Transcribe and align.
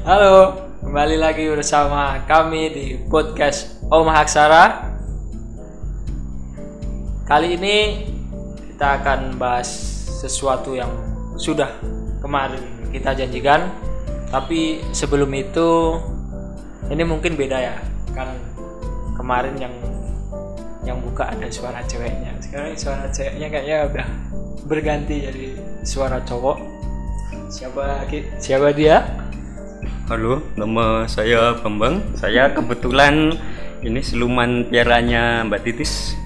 Halo, 0.00 0.56
kembali 0.80 1.20
lagi 1.20 1.44
bersama 1.52 2.24
kami 2.24 2.72
di 2.72 2.84
podcast 3.12 3.84
Om 3.92 4.08
Haksara. 4.08 4.96
Kali 7.28 7.60
ini 7.60 8.08
kita 8.64 8.96
akan 8.96 9.36
bahas 9.36 9.68
sesuatu 10.24 10.72
yang 10.72 10.88
sudah 11.36 11.68
kemarin 12.24 12.64
kita 12.88 13.12
janjikan, 13.12 13.68
tapi 14.32 14.80
sebelum 14.96 15.28
itu 15.36 16.00
ini 16.88 17.04
mungkin 17.04 17.36
beda 17.36 17.60
ya, 17.60 17.76
kan 18.16 18.40
kemarin 19.20 19.52
yang 19.60 19.74
yang 20.80 20.96
buka 21.04 21.28
ada 21.28 21.44
suara 21.52 21.84
ceweknya, 21.84 22.40
sekarang 22.40 22.72
suara 22.72 23.04
ceweknya 23.12 23.52
kayaknya 23.52 23.78
udah 23.84 24.06
berganti 24.64 25.28
jadi 25.28 25.46
suara 25.84 26.24
cowok. 26.24 26.56
Siapa 27.52 28.08
siapa 28.40 28.72
dia? 28.72 29.28
Halo, 30.10 30.42
nama 30.58 31.06
saya 31.06 31.54
Bambang. 31.62 32.02
Saya 32.18 32.50
kebetulan 32.50 33.30
ini 33.78 34.02
siluman 34.02 34.66
piaranya 34.66 35.46
Mbak 35.46 35.62
Titis. 35.62 36.18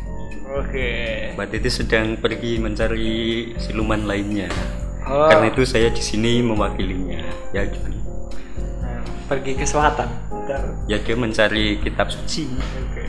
Oke. 0.57 0.88
Mbak 1.37 1.48
Titis 1.52 1.84
sedang 1.84 2.16
pergi 2.16 2.57
mencari 2.57 3.52
siluman 3.60 4.09
lainnya. 4.09 4.48
Oh. 5.05 5.29
Karena 5.29 5.52
itu 5.52 5.69
saya 5.69 5.93
di 5.93 6.01
sini 6.01 6.41
mewakilinya. 6.41 7.29
Ya 7.52 7.69
gitu. 7.69 7.93
Nah, 8.80 9.05
pergi 9.29 9.52
ke 9.52 9.69
selatan. 9.69 10.09
Ya 10.88 10.96
dia 11.05 11.16
mencari 11.21 11.77
kitab 11.85 12.09
suci. 12.09 12.57
Oke. 12.88 13.05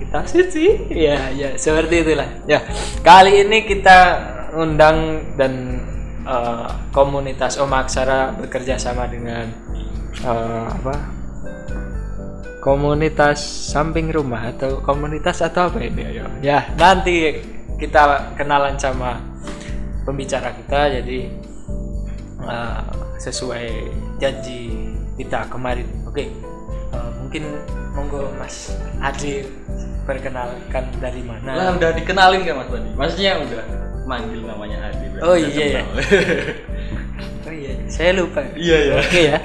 Kita 0.00 0.24
suci. 0.24 0.88
Ya, 0.96 1.36
ya 1.36 1.52
seperti 1.60 2.00
itulah. 2.00 2.32
Ya, 2.48 2.64
kali 3.04 3.44
ini 3.44 3.60
kita 3.60 4.24
undang 4.56 5.20
dan 5.36 5.84
eh, 6.26 6.68
komunitas 6.90 7.56
Om 7.56 7.72
Aksara 7.72 8.34
bekerja 8.34 8.76
sama 8.76 9.06
dengan 9.06 9.46
eh, 10.20 10.66
apa? 10.66 10.94
Komunitas 12.60 13.38
samping 13.70 14.10
rumah 14.10 14.50
atau 14.50 14.82
komunitas 14.82 15.38
atau 15.38 15.70
apa 15.70 15.78
ini 15.86 16.02
ayo? 16.02 16.26
Ya, 16.42 16.66
nanti 16.74 17.38
kita 17.78 18.34
kenalan 18.34 18.74
sama 18.74 19.22
pembicara 20.02 20.50
kita 20.50 20.98
jadi 20.98 21.30
eh, 22.42 22.82
sesuai 23.22 23.66
janji 24.18 24.92
kita 25.14 25.46
kemarin. 25.46 25.86
Oke. 26.10 26.26
Eh, 26.26 27.10
mungkin 27.22 27.54
monggo 27.94 28.28
Mas 28.38 28.74
Adi 28.98 29.46
perkenalkan 30.06 30.86
dari 31.02 31.22
Lah 31.22 31.38
mana? 31.42 31.74
udah 31.74 31.90
dikenalin 31.94 32.42
kan 32.46 32.54
Mas 32.62 32.68
Bandi? 32.70 32.90
Maksudnya 32.94 33.32
udah 33.42 33.64
manggil 34.06 34.40
namanya 34.46 34.76
Adi. 34.88 35.06
Oh 35.18 35.34
udah 35.34 35.50
iya 35.50 35.64
ya. 35.66 35.82
kenal. 35.82 35.96
Oh 37.46 37.52
iya, 37.54 37.72
saya 37.90 38.10
lupa. 38.14 38.40
Iya 38.54 38.78
ya. 38.78 38.94
Oke 39.02 39.20
ya. 39.34 39.38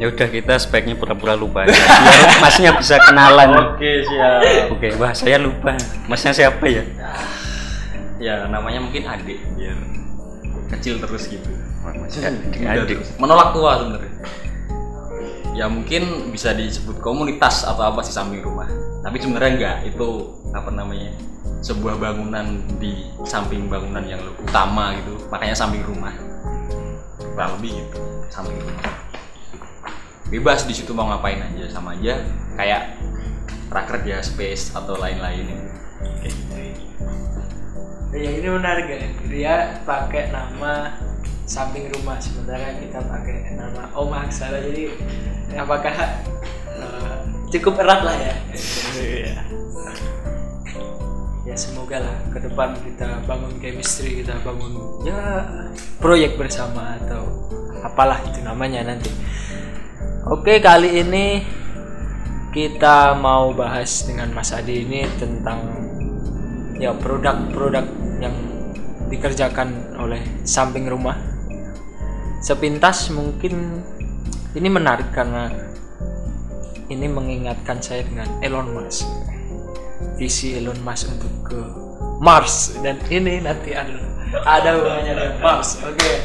Ya 0.00 0.06
udah 0.08 0.28
kita 0.32 0.54
sebaiknya 0.56 0.96
pura-pura 0.96 1.36
lupa. 1.36 1.68
aja. 1.68 1.74
Biar 1.74 2.40
masnya 2.40 2.70
bisa 2.78 2.96
kenalan. 3.02 3.76
Oke 3.76 4.02
siap. 4.02 4.72
Oke, 4.72 4.88
wah 4.96 5.12
saya 5.12 5.36
lupa. 5.38 5.76
Masnya 6.08 6.32
siapa 6.32 6.64
ya? 6.66 6.82
Ya 8.22 8.46
namanya 8.46 8.82
mungkin 8.82 9.02
adik 9.04 9.38
biar 9.58 9.78
kecil 10.78 10.96
terus 11.02 11.28
gitu. 11.28 11.50
Muda 11.82 12.18
adik. 12.82 12.98
terus. 12.98 13.10
Menolak 13.18 13.52
tua 13.52 13.82
sebenarnya. 13.82 14.12
Ya 15.52 15.68
mungkin 15.68 16.32
bisa 16.32 16.56
disebut 16.56 16.98
komunitas 17.04 17.68
atau 17.68 17.92
apa 17.92 18.00
sih 18.00 18.14
samping 18.14 18.40
rumah. 18.40 18.66
Tapi 19.04 19.20
sebenarnya 19.20 19.50
enggak. 19.58 19.76
Itu 19.92 20.38
apa 20.56 20.72
namanya? 20.72 21.12
Sebuah 21.62 21.94
bangunan 21.94 22.58
di 22.82 23.06
samping 23.22 23.70
bangunan 23.70 24.02
yang 24.02 24.18
utama 24.42 24.98
gitu. 24.98 25.14
Makanya 25.30 25.54
samping 25.54 25.86
rumah. 25.86 26.10
Kurang 27.22 27.56
lebih 27.58 27.86
gitu. 27.86 27.98
Samping 28.28 28.58
rumah. 28.58 28.82
Bebas 30.26 30.66
di 30.66 30.74
situ 30.74 30.90
mau 30.90 31.06
ngapain 31.06 31.38
aja 31.38 31.70
sama 31.70 31.94
aja 31.94 32.18
kayak 32.56 32.96
prakerja 33.70 34.18
space 34.24 34.74
atau 34.74 34.98
lain-lain 34.98 35.44
gitu. 35.46 35.66
Kayak. 36.50 36.76
Ya 38.12 38.30
ini 38.42 38.48
menarik 38.50 38.86
ya. 38.90 39.00
Dia 39.30 39.54
pakai 39.86 40.34
nama 40.34 40.98
samping 41.46 41.88
rumah 41.94 42.18
sementara 42.18 42.74
kita 42.80 43.00
pakai 43.06 43.54
nama 43.54 43.86
Om 43.94 44.10
Aksara. 44.12 44.58
Jadi 44.60 44.90
apakah 45.54 45.94
eh, 46.74 47.16
cukup 47.52 47.80
erat 47.80 48.00
lah 48.02 48.16
ya? 48.18 48.34
Ya 51.52 51.60
semoga 51.60 52.00
lah 52.00 52.16
ke 52.32 52.40
depan 52.48 52.72
kita 52.80 53.28
bangun 53.28 53.60
chemistry 53.60 54.24
kita 54.24 54.40
bangun 54.40 55.04
ya 55.04 55.44
proyek 56.00 56.40
bersama 56.40 56.96
atau 56.96 57.28
apalah 57.84 58.16
itu 58.24 58.40
namanya 58.40 58.88
nanti. 58.88 59.12
Oke 60.32 60.64
kali 60.64 61.04
ini 61.04 61.44
kita 62.56 63.20
mau 63.20 63.52
bahas 63.52 64.00
dengan 64.08 64.32
Mas 64.32 64.48
Adi 64.56 64.80
ini 64.80 65.04
tentang 65.20 65.60
ya 66.80 66.96
produk-produk 66.96 67.84
yang 68.24 68.32
dikerjakan 69.12 70.00
oleh 70.00 70.24
samping 70.48 70.88
rumah. 70.88 71.20
Sepintas 72.40 73.12
mungkin 73.12 73.84
ini 74.56 74.68
menarik 74.72 75.12
karena 75.12 75.52
ini 76.88 77.04
mengingatkan 77.12 77.76
saya 77.84 78.08
dengan 78.08 78.40
Elon 78.40 78.72
Musk 78.72 79.31
visi 80.22 80.54
Elon 80.54 80.78
Musk 80.86 81.10
untuk 81.10 81.50
ke 81.50 81.58
Mars. 82.22 82.78
Dan 82.78 83.02
ini 83.10 83.42
nanti 83.42 83.74
ada 83.74 83.90
ada 84.46 84.78
hubungannya 84.78 85.12
dengan 85.18 85.34
Mars. 85.42 85.82
Oke. 85.82 86.22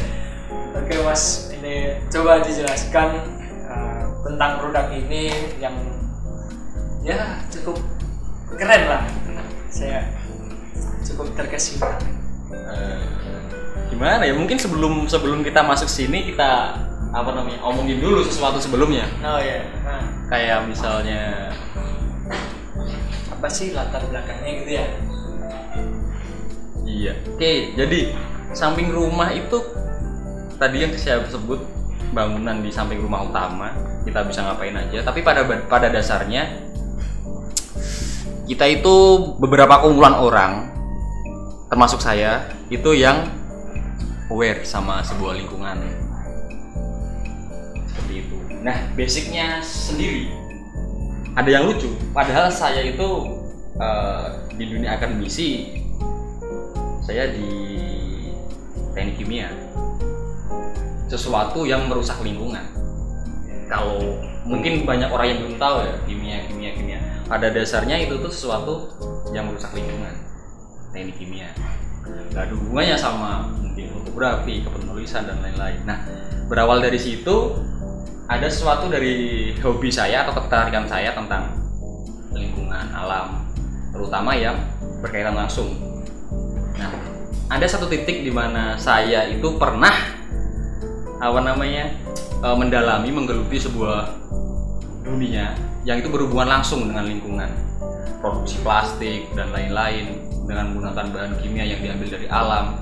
Oke 0.78 1.02
Mas. 1.02 1.50
Ini 1.58 2.06
coba 2.14 2.46
dijelaskan 2.46 3.18
uh, 3.66 4.06
tentang 4.22 4.62
produk 4.62 4.94
ini 4.94 5.34
yang 5.58 5.74
ya 7.02 7.42
cukup 7.50 7.82
keren 8.54 8.86
lah. 8.86 9.02
Saya 9.74 10.06
cukup 11.02 11.34
terkesima. 11.34 11.98
Eh, 12.54 13.02
gimana 13.90 14.22
ya? 14.30 14.38
Mungkin 14.38 14.62
sebelum 14.62 15.10
sebelum 15.10 15.42
kita 15.42 15.66
masuk 15.66 15.90
sini 15.90 16.30
kita 16.30 16.78
apa 17.10 17.34
namanya 17.34 17.66
omongin 17.66 17.98
dulu 17.98 18.22
sesuatu 18.22 18.62
sebelumnya. 18.62 19.10
Oh 19.26 19.42
ya 19.42 19.66
nah, 19.82 20.06
kayak 20.30 20.70
misalnya 20.70 21.50
apa 23.38 23.54
sih 23.54 23.70
latar 23.70 24.02
belakangnya 24.10 24.52
gitu 24.66 24.72
ya? 24.82 24.88
Iya. 26.90 27.14
Oke 27.30 27.78
jadi 27.78 28.18
samping 28.58 28.90
rumah 28.90 29.30
itu 29.30 29.62
tadi 30.58 30.82
yang 30.82 30.98
saya 30.98 31.22
sebut 31.30 31.62
bangunan 32.10 32.66
di 32.66 32.74
samping 32.74 32.98
rumah 32.98 33.30
utama 33.30 33.78
kita 34.02 34.26
bisa 34.26 34.42
ngapain 34.42 34.74
aja. 34.74 35.06
Tapi 35.06 35.22
pada 35.22 35.46
pada 35.70 35.94
dasarnya 35.94 36.66
kita 38.50 38.66
itu 38.66 38.96
beberapa 39.38 39.86
kumpulan 39.86 40.18
orang 40.18 40.74
termasuk 41.70 42.02
saya 42.02 42.50
itu 42.74 42.98
yang 42.98 43.30
aware 44.34 44.66
sama 44.66 45.06
sebuah 45.06 45.38
lingkungan. 45.38 45.78
Seperti 47.86 48.14
itu. 48.26 48.38
Nah 48.66 48.82
basicnya 48.98 49.62
sendiri 49.62 50.47
ada 51.38 51.50
yang 51.54 51.70
lucu. 51.70 51.94
Padahal 52.18 52.50
saya 52.50 52.82
itu 52.82 53.10
eh, 53.78 54.26
di 54.58 54.66
dunia 54.66 54.98
akademisi 54.98 55.78
saya 57.06 57.30
di 57.30 57.50
teknik 58.98 59.22
kimia. 59.22 59.54
Sesuatu 61.08 61.64
yang 61.64 61.88
merusak 61.88 62.20
lingkungan. 62.26 62.66
Kalau 63.70 64.18
mungkin 64.44 64.84
banyak 64.84 65.08
orang 65.14 65.28
yang 65.30 65.40
belum 65.46 65.56
tahu 65.62 65.76
ya 65.86 65.94
kimia 66.10 66.38
kimia 66.50 66.72
kimia. 66.74 67.00
Pada 67.30 67.54
dasarnya 67.54 68.02
itu 68.02 68.18
tuh 68.18 68.34
sesuatu 68.34 68.74
yang 69.32 69.48
merusak 69.48 69.72
lingkungan. 69.78 70.18
Teknik 70.92 71.16
kimia. 71.22 71.54
Nggak 72.34 72.44
ada 72.50 72.54
hubungannya 72.58 72.98
sama 72.98 73.54
mungkin 73.62 73.94
fotografi 73.94 74.66
kepenulisan 74.66 75.30
dan 75.30 75.38
lain-lain. 75.46 75.86
Nah 75.86 76.02
berawal 76.50 76.82
dari 76.82 76.98
situ 76.98 77.56
ada 78.28 78.48
sesuatu 78.52 78.92
dari 78.92 79.56
hobi 79.64 79.88
saya 79.88 80.28
atau 80.28 80.36
ketertarikan 80.36 80.84
saya 80.84 81.16
tentang 81.16 81.48
lingkungan 82.36 82.92
alam 82.92 83.48
terutama 83.96 84.36
yang 84.36 84.60
berkaitan 85.00 85.34
langsung. 85.34 85.72
Nah 86.76 86.92
ada 87.48 87.64
satu 87.64 87.88
titik 87.88 88.28
di 88.28 88.32
mana 88.32 88.76
saya 88.76 89.32
itu 89.32 89.56
pernah 89.56 89.96
apa 91.18 91.40
namanya 91.40 91.96
e, 92.44 92.48
mendalami 92.60 93.10
menggeluti 93.16 93.58
sebuah 93.64 94.12
dunia 95.08 95.56
yang 95.88 96.04
itu 96.04 96.12
berhubungan 96.12 96.60
langsung 96.60 96.84
dengan 96.84 97.08
lingkungan. 97.08 97.48
Produksi 98.20 98.60
plastik 98.60 99.32
dan 99.40 99.56
lain-lain 99.56 100.20
dengan 100.44 100.76
menggunakan 100.76 101.06
bahan 101.16 101.34
kimia 101.40 101.64
yang 101.64 101.80
diambil 101.80 102.12
dari 102.12 102.28
alam. 102.28 102.76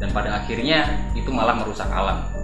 Dan 0.00 0.08
pada 0.16 0.40
akhirnya 0.40 1.12
itu 1.12 1.28
malah 1.28 1.52
merusak 1.60 1.92
alam 1.92 2.39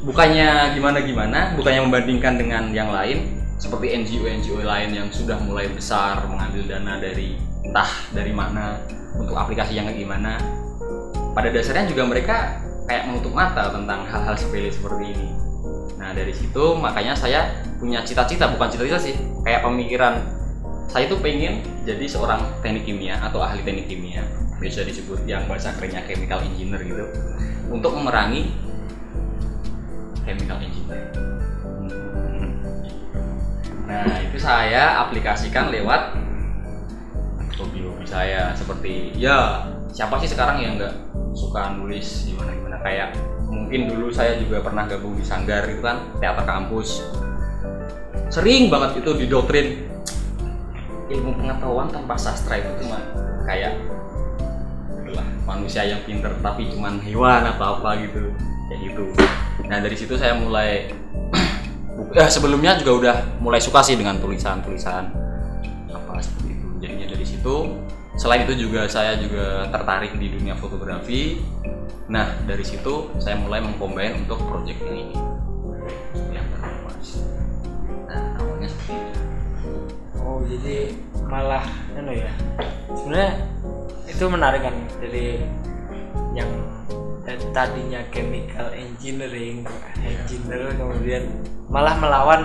bukannya 0.00 0.72
gimana-gimana 0.72 1.54
bukannya 1.60 1.80
membandingkan 1.84 2.40
dengan 2.40 2.72
yang 2.72 2.88
lain 2.88 3.36
seperti 3.60 3.92
NGO-NGO 3.92 4.64
lain 4.64 4.96
yang 4.96 5.08
sudah 5.12 5.36
mulai 5.44 5.68
besar 5.68 6.24
mengambil 6.24 6.64
dana 6.64 6.96
dari 6.96 7.36
entah 7.60 7.92
dari 8.16 8.32
mana 8.32 8.80
untuk 9.20 9.36
aplikasi 9.36 9.76
yang 9.76 9.92
gimana. 9.92 10.40
Pada 11.36 11.52
dasarnya 11.52 11.84
juga 11.84 12.08
mereka 12.08 12.64
kayak 12.88 13.12
menutup 13.12 13.36
mata 13.36 13.68
tentang 13.68 14.08
hal-hal 14.08 14.34
sepele 14.40 14.72
seperti 14.72 15.12
ini. 15.12 15.28
Nah 16.00 16.16
dari 16.16 16.32
situ 16.32 16.72
makanya 16.80 17.12
saya 17.12 17.52
punya 17.76 18.00
cita-cita 18.00 18.48
bukan 18.48 18.72
cita-cita 18.72 18.96
sih 18.96 19.14
kayak 19.44 19.60
pemikiran. 19.60 20.24
Saya 20.88 21.06
tuh 21.06 21.20
pengen 21.20 21.60
jadi 21.84 22.02
seorang 22.08 22.40
teknik 22.64 22.88
kimia 22.88 23.20
atau 23.20 23.44
ahli 23.44 23.60
teknik 23.60 23.86
kimia 23.92 24.24
biasa 24.60 24.84
disebut 24.84 25.24
yang 25.24 25.48
bahasa 25.48 25.72
kerennya 25.76 26.04
chemical 26.04 26.44
engineer 26.44 26.84
gitu 26.84 27.04
untuk 27.72 27.96
memerangi 27.96 28.52
chemical 30.30 30.58
engineer 30.62 31.10
nah 33.90 34.22
itu 34.22 34.38
saya 34.38 35.02
aplikasikan 35.02 35.74
lewat 35.74 36.14
hobi-hobi 37.58 38.06
saya 38.06 38.54
seperti 38.54 39.18
ya 39.18 39.66
siapa 39.90 40.22
sih 40.22 40.30
sekarang 40.30 40.62
yang 40.62 40.78
nggak 40.78 40.94
suka 41.34 41.74
nulis 41.78 42.26
gimana 42.26 42.54
gimana? 42.54 42.78
Kayak 42.82 43.14
mungkin 43.50 43.90
dulu 43.90 44.08
saya 44.10 44.38
juga 44.38 44.62
pernah 44.62 44.86
gabung 44.86 45.18
di 45.18 45.24
sanggar 45.26 45.66
itu 45.66 45.82
kan 45.82 46.14
teater 46.22 46.46
kampus. 46.46 47.02
Sering 48.30 48.70
banget 48.70 49.02
itu 49.02 49.10
didoktrin. 49.26 49.90
Ilmu 51.10 51.34
pengetahuan 51.42 51.90
tanpa 51.90 52.14
sastra 52.14 52.62
itu 52.62 52.70
cuma 52.86 53.02
kayak 53.42 53.74
itulah 55.02 55.26
manusia 55.42 55.82
yang 55.82 55.98
pinter 56.06 56.30
tapi 56.38 56.70
cuman 56.70 57.02
hewan 57.02 57.42
atau 57.50 57.82
apa 57.82 57.98
gitu. 58.06 58.30
Kayak 58.70 58.80
gitu 58.94 59.04
nah 59.70 59.78
dari 59.78 59.94
situ 59.94 60.18
saya 60.18 60.34
mulai 60.34 60.90
eh, 62.18 62.30
sebelumnya 62.30 62.74
juga 62.74 62.92
udah 62.98 63.16
mulai 63.38 63.62
suka 63.62 63.86
sih 63.86 63.94
dengan 63.94 64.18
tulisan-tulisan 64.18 65.14
apa 65.94 66.18
seperti 66.18 66.58
itu. 66.58 66.66
Jadinya 66.82 67.06
dari 67.06 67.22
situ 67.22 67.54
selain 68.18 68.42
itu 68.50 68.66
juga 68.66 68.90
saya 68.90 69.14
juga 69.22 69.70
tertarik 69.70 70.18
di 70.18 70.26
dunia 70.34 70.58
fotografi. 70.58 71.38
Nah 72.10 72.34
dari 72.50 72.66
situ 72.66 73.14
saya 73.22 73.38
mulai 73.38 73.62
mengcombine 73.62 74.18
untuk 74.18 74.42
project 74.50 74.82
yang 74.82 75.06
ini 75.06 75.14
yang 76.34 76.46
nah 78.10 78.26
oh 80.18 80.42
jadi 80.42 80.98
malah 81.30 81.62
anu 81.94 82.10
ya 82.10 82.32
sebenarnya 82.90 83.32
itu 84.10 84.24
menarik 84.26 84.60
kan 84.66 84.74
jadi 84.98 85.46
yang 86.34 86.50
dari 87.24 87.44
tadinya 87.52 88.00
chemical 88.08 88.68
engineering 88.72 89.62
engineer 90.00 90.72
kemudian 90.74 91.24
malah 91.68 91.94
melawan 92.00 92.42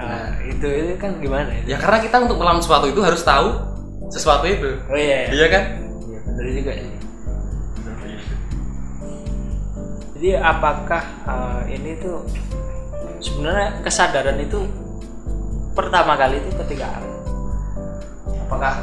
uh, 0.00 0.30
itu 0.48 0.66
itu 0.66 0.94
kan 0.96 1.20
gimana 1.20 1.50
ya? 1.64 1.76
Karena 1.76 1.98
kita 2.00 2.16
untuk 2.24 2.40
melawan 2.40 2.60
sesuatu 2.60 2.88
itu 2.88 3.00
harus 3.04 3.22
tahu 3.22 3.48
sesuatu 4.08 4.46
itu. 4.46 4.80
Oh 4.88 4.98
iya 4.98 5.28
iya. 5.28 5.46
Kan? 5.50 5.64
Iya, 6.06 6.18
benar 6.24 6.46
juga 6.52 6.72
sih. 6.74 6.94
Jadi 10.16 10.30
apakah 10.40 11.02
uh, 11.28 11.62
ini 11.68 12.00
tuh 12.00 12.24
sebenarnya 13.20 13.84
kesadaran 13.84 14.40
itu 14.40 14.64
pertama 15.76 16.16
kali 16.16 16.40
itu 16.40 16.50
ketika 16.64 16.88
apa? 16.96 17.10
apakah 18.48 18.74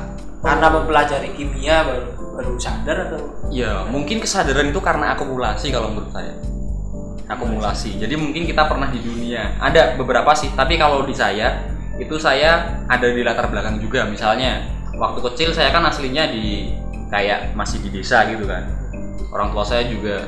karena 0.44 0.68
mempelajari 0.70 1.34
kimia 1.34 1.82
baru 1.88 2.13
baru 2.34 2.58
sadar 2.58 3.10
atau 3.10 3.22
Ya, 3.54 3.86
mungkin 3.86 4.18
kesadaran 4.18 4.74
itu 4.74 4.82
karena 4.82 5.14
akumulasi 5.14 5.70
kalau 5.70 5.94
menurut 5.94 6.10
saya. 6.10 6.34
Akumulasi. 7.30 8.02
Jadi 8.02 8.18
mungkin 8.18 8.50
kita 8.50 8.66
pernah 8.66 8.90
di 8.90 9.00
dunia. 9.00 9.56
Ada 9.62 9.94
beberapa 9.96 10.34
sih, 10.34 10.50
tapi 10.58 10.76
kalau 10.82 11.06
di 11.06 11.14
saya 11.14 11.62
itu 12.02 12.18
saya 12.18 12.82
ada 12.90 13.08
di 13.08 13.22
latar 13.22 13.48
belakang 13.54 13.78
juga. 13.78 14.10
Misalnya, 14.10 14.66
waktu 14.98 15.22
kecil 15.22 15.50
saya 15.54 15.70
kan 15.70 15.86
aslinya 15.86 16.34
di 16.34 16.74
kayak 17.14 17.54
masih 17.54 17.78
di 17.86 17.94
desa 17.94 18.26
gitu 18.26 18.50
kan. 18.50 18.66
Orang 19.30 19.54
tua 19.54 19.62
saya 19.62 19.86
juga 19.86 20.26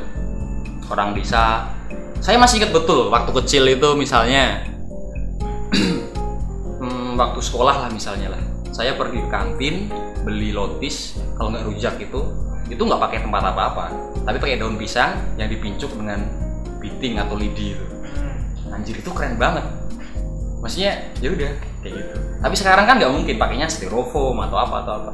orang 0.93 1.17
desa. 1.17 1.73
Saya 2.21 2.37
masih 2.37 2.61
ingat 2.61 2.71
betul 2.73 3.09
waktu 3.09 3.31
kecil 3.43 3.65
itu 3.69 3.89
misalnya 3.97 4.65
hmm, 6.81 7.17
waktu 7.17 7.39
sekolah 7.41 7.85
lah 7.85 7.89
misalnya 7.89 8.37
lah. 8.37 8.41
Saya 8.69 8.93
pergi 8.93 9.25
ke 9.25 9.29
kantin 9.29 9.89
beli 10.25 10.53
lotis 10.53 11.17
kalau 11.35 11.51
nggak 11.51 11.65
rujak 11.67 11.95
itu 11.99 12.21
itu 12.65 12.81
nggak 12.81 13.01
pakai 13.01 13.19
tempat 13.21 13.41
apa-apa. 13.53 13.85
Tapi 14.25 14.37
pakai 14.41 14.57
daun 14.57 14.75
pisang 14.79 15.13
yang 15.37 15.51
dipincuk 15.51 15.93
dengan 15.93 16.25
biting 16.81 17.21
atau 17.21 17.37
lidi 17.37 17.77
itu. 17.77 17.85
Anjir 18.73 18.97
itu 18.97 19.11
keren 19.13 19.37
banget. 19.37 19.63
Maksudnya 20.59 21.13
ya 21.21 21.29
udah 21.29 21.51
kayak 21.85 21.93
gitu. 21.93 22.15
Tapi 22.41 22.55
sekarang 22.57 22.85
kan 22.89 22.95
nggak 22.97 23.13
mungkin 23.13 23.35
pakainya 23.37 23.69
styrofoam 23.69 24.41
atau 24.41 24.57
apa 24.57 24.75
atau 24.81 24.93
apa. 24.97 25.11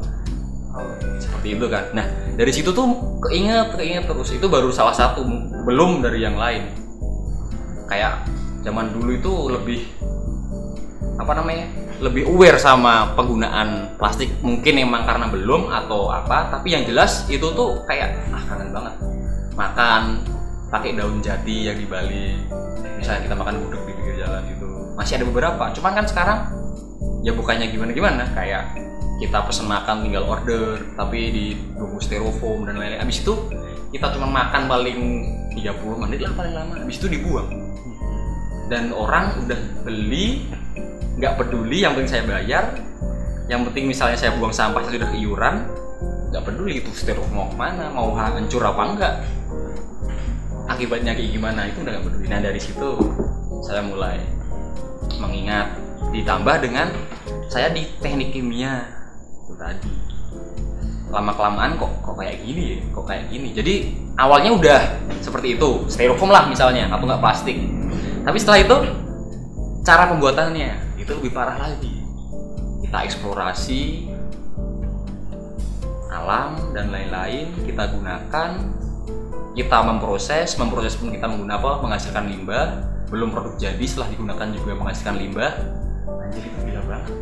Seperti 1.20 1.60
itu 1.60 1.68
kan. 1.68 1.92
Nah 1.92 2.08
dari 2.40 2.52
situ 2.56 2.72
tuh 2.72 2.88
keinget 3.28 3.76
keinget 3.76 4.08
terus. 4.08 4.32
Itu 4.32 4.48
baru 4.48 4.72
salah 4.72 4.96
satu 4.96 5.28
belum 5.68 6.00
dari 6.00 6.24
yang 6.24 6.40
lain. 6.40 6.72
Kayak 7.92 8.24
zaman 8.64 8.96
dulu 8.96 9.12
itu 9.12 9.32
lebih 9.52 9.80
apa 11.22 11.38
namanya 11.38 11.70
lebih 12.02 12.26
aware 12.26 12.58
sama 12.58 13.14
penggunaan 13.14 13.94
plastik. 14.02 14.34
Mungkin 14.42 14.82
emang 14.82 15.06
karena 15.06 15.30
belum 15.30 15.70
atau 15.70 16.10
apa 16.10 16.50
tapi 16.50 16.74
yang 16.74 16.84
jelas 16.84 17.30
itu 17.30 17.46
tuh 17.54 17.86
kayak 17.86 18.18
ah 18.34 18.42
kangen 18.50 18.74
banget. 18.74 18.94
Makan 19.54 20.02
pakai 20.74 20.98
daun 20.98 21.22
jati 21.22 21.70
yang 21.70 21.78
dibalik 21.78 22.42
misalnya 22.96 23.28
kita 23.28 23.36
makan 23.36 23.60
gudeg 23.60 23.82
di 23.84 23.92
pinggir 23.92 24.16
jalan 24.24 24.40
itu 24.48 24.70
masih 24.96 25.20
ada 25.20 25.26
beberapa 25.28 25.64
cuman 25.76 25.92
kan 26.00 26.06
sekarang 26.08 26.40
ya 27.28 27.36
bukannya 27.36 27.68
gimana 27.68 27.92
gimana 27.92 28.24
kayak 28.32 28.72
kita 29.22 29.38
pesen 29.46 29.70
makan 29.70 30.02
tinggal 30.02 30.26
order 30.26 30.82
tapi 30.98 31.30
di 31.30 31.46
bungkus 31.78 32.10
styrofoam 32.10 32.66
dan 32.66 32.82
lain-lain. 32.82 33.06
Abis 33.06 33.22
itu 33.22 33.38
kita 33.94 34.10
cuma 34.18 34.26
makan 34.26 34.66
paling 34.66 35.00
30 35.54 36.02
menit 36.02 36.26
lah 36.26 36.34
paling 36.34 36.58
lama. 36.58 36.74
Abis 36.82 36.98
itu 36.98 37.06
dibuang. 37.06 37.54
Dan 38.66 38.90
orang 38.90 39.46
udah 39.46 39.62
beli 39.86 40.50
nggak 41.22 41.38
peduli 41.38 41.86
yang 41.86 41.94
penting 41.94 42.10
saya 42.10 42.26
bayar. 42.26 42.74
Yang 43.46 43.70
penting 43.70 43.86
misalnya 43.86 44.18
saya 44.18 44.34
buang 44.42 44.50
sampah 44.50 44.82
saya 44.82 44.98
sudah 44.98 45.12
iuran 45.14 45.56
nggak 46.34 46.44
peduli 46.48 46.80
itu 46.80 46.90
styrofoam 46.96 47.36
mau 47.36 47.48
ke 47.52 47.56
mana 47.60 47.86
mau 47.94 48.10
hancur 48.18 48.66
apa 48.66 48.82
enggak. 48.90 49.16
Akibatnya 50.66 51.14
kayak 51.14 51.30
gimana 51.30 51.70
itu 51.70 51.86
udah 51.86 51.94
nggak 51.94 52.06
peduli. 52.10 52.26
Nah 52.26 52.42
dari 52.42 52.58
situ 52.58 52.90
saya 53.62 53.86
mulai 53.86 54.18
mengingat 55.22 55.78
ditambah 56.10 56.56
dengan 56.66 56.90
saya 57.46 57.70
di 57.70 57.86
teknik 58.02 58.34
kimia 58.34 58.90
itu 59.46 59.54
tadi. 59.62 59.94
Lama 61.12 61.36
kelamaan 61.38 61.78
kok 61.78 61.92
kok 62.01 62.16
kayak 62.18 62.42
gini 62.42 62.63
ya 62.66 62.78
kok 62.90 63.06
kayak 63.06 63.30
gini. 63.30 63.54
Jadi 63.54 63.75
awalnya 64.18 64.58
udah 64.58 64.82
seperti 65.22 65.60
itu. 65.60 65.86
Styrofoam 65.86 66.34
lah 66.34 66.50
misalnya 66.50 66.90
atau 66.90 67.06
nggak 67.06 67.22
plastik. 67.22 67.62
Tapi 68.25 68.38
setelah 68.42 68.60
itu 68.63 68.78
cara 69.86 70.10
pembuatannya 70.10 70.90
itu 71.12 71.20
lebih 71.20 71.36
parah 71.36 71.60
lagi. 71.60 71.91
Kita 72.88 73.03
eksplorasi 73.03 74.08
alam 76.08 76.72
dan 76.72 76.88
lain-lain 76.88 77.51
kita 77.68 77.91
gunakan 77.91 78.50
kita 79.51 79.77
memproses 79.84 80.56
memproses 80.56 80.96
pun 80.96 81.12
kita 81.12 81.27
menggunakan 81.27 81.60
apa? 81.60 81.72
Menghasilkan 81.84 82.32
limbah. 82.32 82.68
Belum 83.12 83.27
produk 83.27 83.60
jadi 83.60 83.84
setelah 83.84 84.08
digunakan 84.08 84.48
juga 84.56 84.72
menghasilkan 84.80 85.20
limbah. 85.20 85.51
Anjir 86.08 86.48
itu 86.48 86.60
gila 86.63 86.82
banget. 86.88 87.15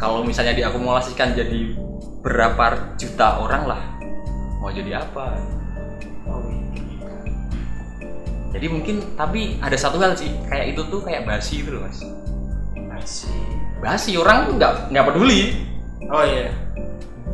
Kalau 0.00 0.24
misalnya 0.24 0.56
diakumulasikan 0.56 1.36
jadi 1.36 1.76
berapa 2.24 2.96
juta 2.96 3.44
orang 3.44 3.68
lah 3.68 3.82
mau 4.64 4.72
jadi 4.72 5.04
apa? 5.04 5.36
Oh, 6.24 6.48
jadi 8.56 8.66
mungkin 8.72 8.96
tapi 9.20 9.60
ada 9.60 9.76
satu 9.76 10.00
hal 10.00 10.16
sih 10.16 10.32
kayak 10.48 10.72
itu 10.72 10.80
tuh 10.88 11.04
kayak 11.04 11.28
basi 11.28 11.60
gitu 11.60 11.76
loh 11.76 11.84
mas 11.84 12.00
masih 13.00 13.32
basi 13.80 14.12
orang 14.20 14.52
tuh 14.52 14.54
nggak 14.60 14.72
nggak 14.92 15.04
peduli. 15.08 15.56
Oh 16.12 16.20
iya. 16.20 16.52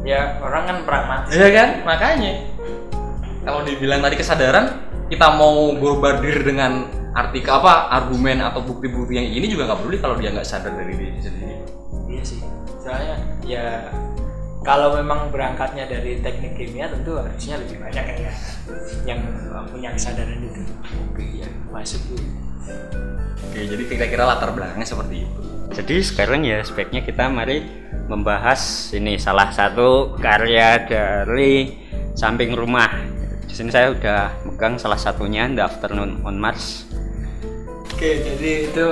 Ya 0.06 0.38
orang 0.38 0.62
kan 0.70 0.76
pragmatis. 0.86 1.34
Iya 1.34 1.48
kan? 1.50 1.68
Makanya. 1.82 2.32
Kalau 3.42 3.60
dibilang 3.66 4.02
tadi 4.02 4.14
kesadaran 4.18 4.66
kita 5.10 5.26
mau 5.34 5.74
bombardir 5.74 6.42
dengan 6.42 6.86
artikel 7.14 7.50
apa 7.50 7.90
argumen 7.94 8.42
atau 8.42 8.62
bukti-bukti 8.62 9.18
yang 9.18 9.26
ini 9.26 9.46
juga 9.50 9.70
nggak 9.70 9.78
peduli 9.82 9.98
kalau 9.98 10.14
dia 10.18 10.30
nggak 10.34 10.46
sadar 10.46 10.70
dari 10.74 10.94
diri 10.94 11.18
sendiri. 11.18 11.54
Iya 12.10 12.22
sih. 12.22 12.40
Soalnya 12.82 13.16
ya 13.42 13.66
kalau 14.62 14.98
memang 14.98 15.30
berangkatnya 15.30 15.86
dari 15.86 16.22
teknik 16.22 16.58
kimia 16.58 16.90
tentu 16.90 17.18
harusnya 17.18 17.58
lebih 17.62 17.78
banyak 17.82 18.06
ya 18.18 18.32
yang 19.06 19.22
punya 19.70 19.90
kesadaran 19.94 20.42
itu. 20.42 20.62
Oke 21.10 21.24
ya 21.42 21.48
masuk. 21.70 22.02
Oke 23.46 23.58
jadi 23.62 23.82
kira-kira 23.86 24.26
latar 24.26 24.50
belakangnya 24.54 24.86
seperti 24.86 25.22
itu 25.22 25.45
Jadi 25.72 25.96
sekarang 26.04 26.46
ya 26.46 26.62
sebaiknya 26.62 27.02
kita 27.02 27.26
mari 27.26 27.66
membahas 28.06 28.92
ini 28.94 29.18
salah 29.18 29.50
satu 29.50 30.14
karya 30.20 30.86
dari 30.86 31.74
samping 32.14 32.54
rumah. 32.54 32.90
Di 33.46 33.54
sini 33.54 33.70
saya 33.72 33.90
udah 33.94 34.46
megang 34.46 34.78
salah 34.78 34.98
satunya 34.98 35.48
The 35.50 35.62
Afternoon 35.64 36.22
on 36.22 36.36
Mars. 36.38 36.86
oke 37.96 38.12
jadi 38.12 38.68
itu 38.68 38.86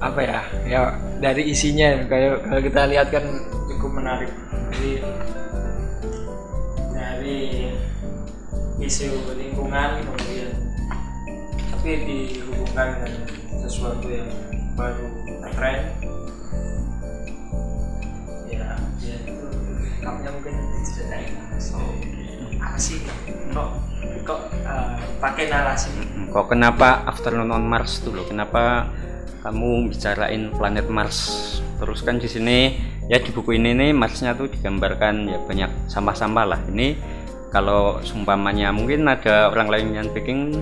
apa 0.00 0.20
ya 0.24 0.40
ya 0.64 0.80
dari 1.20 1.52
isinya 1.52 2.08
kalau 2.08 2.40
kalau 2.40 2.60
kita 2.64 2.88
lihat 2.88 3.12
kan 3.12 3.24
cukup 3.68 4.00
menarik 4.00 4.32
jadi 4.72 4.92
dari 6.96 7.40
isu 8.80 9.12
lingkungan 9.36 10.00
kemudian 10.00 10.56
tapi 11.68 11.90
dihubungkan 12.08 13.04
dengan 13.04 13.24
sesuatu 13.60 14.08
yang 14.08 14.32
baru 14.72 15.04
tren 15.52 15.80
kamunya 20.06 20.30
mungkin 20.30 20.54
diceritain 20.78 21.34
apa 22.62 22.78
sih 22.78 23.02
kok 23.50 23.70
kok 24.22 24.40
eh, 24.62 24.94
pakai 25.18 25.50
narasi 25.50 25.90
Kok 26.36 26.52
kenapa 26.52 27.06
Afternoon 27.08 27.48
on 27.48 27.64
Mars 27.64 28.04
tuh 28.04 28.12
loh? 28.12 28.26
Kenapa 28.28 28.92
kamu 29.40 29.88
bicarain 29.88 30.52
planet 30.52 30.84
Mars? 30.90 31.18
Terus 31.80 32.04
kan 32.04 32.20
di 32.20 32.28
sini 32.28 32.76
ya 33.08 33.16
di 33.16 33.32
buku 33.32 33.56
ini 33.56 33.72
nih 33.72 33.96
Marsnya 33.96 34.36
tuh 34.36 34.50
digambarkan 34.52 35.32
ya 35.32 35.38
banyak 35.40 35.88
sampah-sampah 35.88 36.44
lah. 36.44 36.60
Ini 36.68 36.92
kalau 37.48 38.04
sumpamanya 38.04 38.68
mungkin 38.68 39.08
ada 39.08 39.48
orang 39.48 39.72
lain 39.72 39.88
yang 39.96 40.08
bikin 40.12 40.60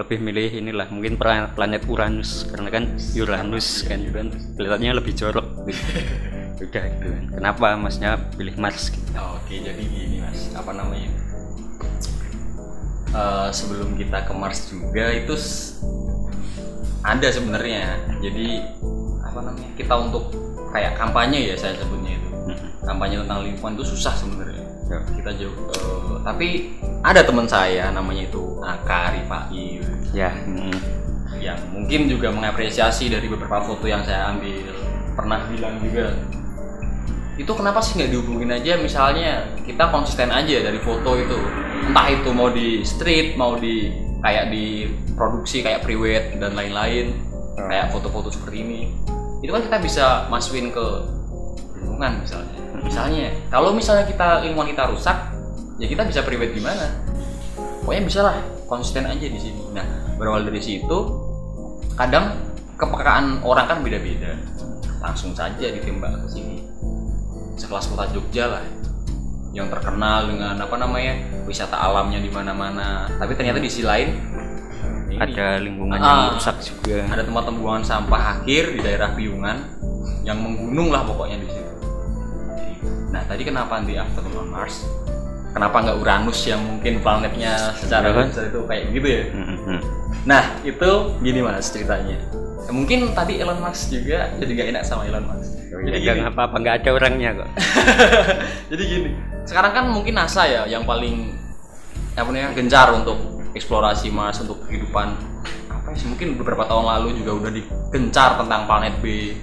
lebih 0.00 0.16
milih 0.16 0.48
inilah 0.64 0.88
mungkin 0.88 1.20
pla- 1.20 1.52
planet 1.52 1.84
Uranus 1.84 2.48
karena 2.48 2.72
kan 2.72 2.84
Uranus 3.12 3.84
kan 3.84 4.00
kan 4.08 4.32
kelihatannya 4.56 4.96
lebih 4.96 5.12
jorok 5.12 5.68
gitu. 5.68 5.82
Udah 6.64 6.84
gitu 6.92 7.06
kan. 7.08 7.24
Kenapa 7.36 7.66
masnya 7.76 8.16
pilih 8.36 8.56
Mars 8.56 8.88
gitu? 8.92 9.04
Oke, 9.16 9.60
jadi 9.60 9.80
gini 9.80 10.20
mas, 10.20 10.52
apa 10.52 10.72
namanya? 10.76 11.08
Eh, 13.10 13.48
sebelum 13.50 13.96
kita 13.98 14.22
ke 14.28 14.32
Mars 14.36 14.70
juga 14.70 15.10
itu 15.10 15.34
ada 17.02 17.28
sebenarnya. 17.32 17.96
Jadi 18.20 18.60
apa 19.24 19.40
namanya? 19.40 19.70
Kita 19.74 19.94
untuk 19.98 20.30
kayak 20.70 20.94
kampanye 21.00 21.50
ya 21.50 21.56
saya 21.56 21.74
sebutnya 21.80 22.16
itu. 22.16 22.28
Kampanye 22.84 23.20
tentang 23.24 23.40
lingkungan 23.44 23.74
itu 23.80 23.84
susah 23.96 24.14
sebenarnya. 24.16 24.64
Ya. 24.90 24.98
Kita 25.16 25.30
jauh. 25.38 25.54
eh, 25.70 26.16
tapi 26.22 26.48
ada 27.00 27.24
teman 27.24 27.46
saya 27.48 27.88
namanya 27.90 28.28
itu 28.28 28.58
Aka 28.60 29.16
Rifai 29.16 29.80
Ya, 30.10 30.30
hmm, 30.34 30.74
yang 31.38 31.58
mungkin 31.70 32.10
juga 32.10 32.34
mengapresiasi 32.34 33.08
dari 33.08 33.30
beberapa 33.30 33.62
foto 33.62 33.86
yang 33.86 34.02
saya 34.02 34.34
ambil. 34.34 34.74
Pernah 35.14 35.46
bilang 35.50 35.76
juga 35.82 36.14
itu 37.40 37.52
kenapa 37.56 37.80
sih 37.80 37.96
nggak 37.96 38.12
dihubungin 38.12 38.52
aja? 38.52 38.76
Misalnya 38.76 39.48
kita 39.64 39.88
konsisten 39.88 40.28
aja 40.28 40.60
dari 40.60 40.76
foto 40.84 41.16
itu. 41.16 41.40
Entah 41.88 42.06
itu 42.12 42.28
mau 42.36 42.52
di 42.52 42.84
street 42.84 43.40
mau 43.40 43.56
di 43.56 43.88
kayak 44.20 44.52
di 44.52 44.92
produksi 45.16 45.64
kayak 45.64 45.80
prewed 45.80 46.36
dan 46.36 46.52
lain-lain. 46.52 47.16
Kayak 47.56 47.96
foto-foto 47.96 48.28
seperti 48.28 48.60
ini. 48.60 48.80
Itu 49.40 49.56
kan 49.56 49.64
kita 49.64 49.78
bisa 49.80 50.06
masukin 50.28 50.68
ke 50.68 50.86
lingkungan 51.80 52.20
misalnya. 52.20 52.60
Misalnya 52.84 53.32
kalau 53.48 53.72
misalnya 53.72 54.04
kita 54.04 54.44
lingkungan 54.44 54.76
kita 54.76 54.92
rusak 54.92 55.16
ya 55.80 55.88
kita 55.88 56.04
bisa 56.04 56.20
prewed 56.20 56.52
gimana 56.52 56.92
pokoknya 57.82 58.02
bisa 58.04 58.20
lah 58.22 58.36
konsisten 58.66 59.04
aja 59.06 59.26
di 59.26 59.40
sini. 59.40 59.62
Nah 59.72 59.84
berawal 60.16 60.46
dari 60.46 60.60
situ 60.60 60.98
kadang 61.96 62.36
kepekaan 62.76 63.44
orang 63.44 63.66
kan 63.68 63.78
beda-beda. 63.84 64.36
Langsung 65.00 65.32
saja 65.32 65.66
ditembak 65.68 66.28
ke 66.28 66.28
sini. 66.28 66.58
Sekelas 67.56 67.88
kota 67.88 68.08
Jogja 68.12 68.48
lah 68.48 68.64
yang 69.50 69.66
terkenal 69.66 70.30
dengan 70.30 70.54
apa 70.54 70.76
namanya 70.78 71.18
wisata 71.44 71.74
alamnya 71.74 72.22
di 72.22 72.30
mana-mana. 72.30 73.10
Tapi 73.18 73.34
ternyata 73.34 73.58
di 73.58 73.66
sisi 73.66 73.82
lain 73.82 74.14
ini, 75.10 75.18
ada 75.18 75.58
lingkungan 75.58 75.98
Ah. 75.98 76.06
yang 76.30 76.38
rusak 76.38 76.56
juga. 76.62 77.02
ada 77.10 77.22
tempat 77.26 77.42
pembuangan 77.50 77.82
sampah 77.84 78.40
akhir 78.40 78.78
di 78.78 78.80
daerah 78.80 79.10
Piungan 79.12 79.58
yang 80.22 80.38
menggunung 80.38 80.94
lah 80.94 81.02
pokoknya 81.02 81.42
di 81.42 81.48
situ. 81.50 81.72
Nah 83.10 83.26
tadi 83.26 83.42
kenapa 83.42 83.82
di 83.82 83.98
Afternoon 83.98 84.46
on 84.46 84.48
Mars 84.54 84.86
kenapa 85.50 85.76
nggak 85.80 85.98
Uranus 85.98 86.40
yang 86.44 86.60
mungkin 86.60 87.00
planetnya 87.00 87.74
secara 87.74 88.08
Ya 88.08 88.14
kan? 88.14 88.26
itu 88.30 88.60
kayak 88.64 88.84
gitu 88.90 89.08
ya 89.08 89.24
Hmm, 89.30 89.58
hmm. 89.58 89.80
Nah 90.20 90.42
itu 90.62 90.90
gini 91.20 91.40
mas 91.40 91.68
ceritanya. 91.68 92.18
Mungkin 92.70 93.10
tadi 93.12 93.42
Elon 93.42 93.58
Musk 93.58 93.90
juga 93.90 94.30
jadi 94.38 94.50
gak 94.52 94.68
enak 94.70 94.82
sama 94.84 95.02
Elon 95.02 95.26
Musk. 95.26 95.58
Jadi 95.70 95.90
Ya, 95.96 96.12
gini, 96.12 96.22
nggak 96.22 96.34
apa-apa, 96.34 96.56
nggak 96.60 96.74
ada 96.78 96.90
orangnya 96.92 97.30
kok. 97.34 97.48
jadi 98.70 98.82
gini. 98.84 99.10
Sekarang 99.42 99.72
kan 99.72 99.84
mungkin 99.88 100.14
NASA 100.14 100.44
ya 100.44 100.62
yang 100.66 100.84
paling 100.84 101.34
apa 102.12 102.26
namanya 102.26 102.52
gencar 102.52 102.92
untuk 102.92 103.16
eksplorasi 103.50 104.10
Mars 104.10 104.38
untuk 104.38 104.62
kehidupan 104.66 105.14
apa 105.66 105.88
sih 105.94 106.06
mungkin 106.06 106.36
beberapa 106.36 106.62
tahun 106.62 106.84
lalu 106.84 107.08
juga 107.18 107.32
udah 107.40 107.50
digencar 107.50 108.38
tentang 108.38 108.66
planet 108.66 108.94
B 109.00 109.34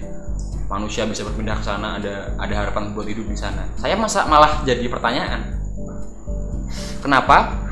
manusia 0.68 1.04
bisa 1.04 1.24
berpindah 1.24 1.58
ke 1.58 1.64
sana 1.64 1.98
ada 1.98 2.32
ada 2.36 2.54
harapan 2.54 2.92
buat 2.92 3.04
hidup 3.04 3.24
di 3.24 3.36
sana 3.36 3.64
saya 3.76 3.96
masa 3.96 4.28
malah 4.28 4.64
jadi 4.64 4.84
pertanyaan 4.86 5.44
kenapa? 7.02 7.68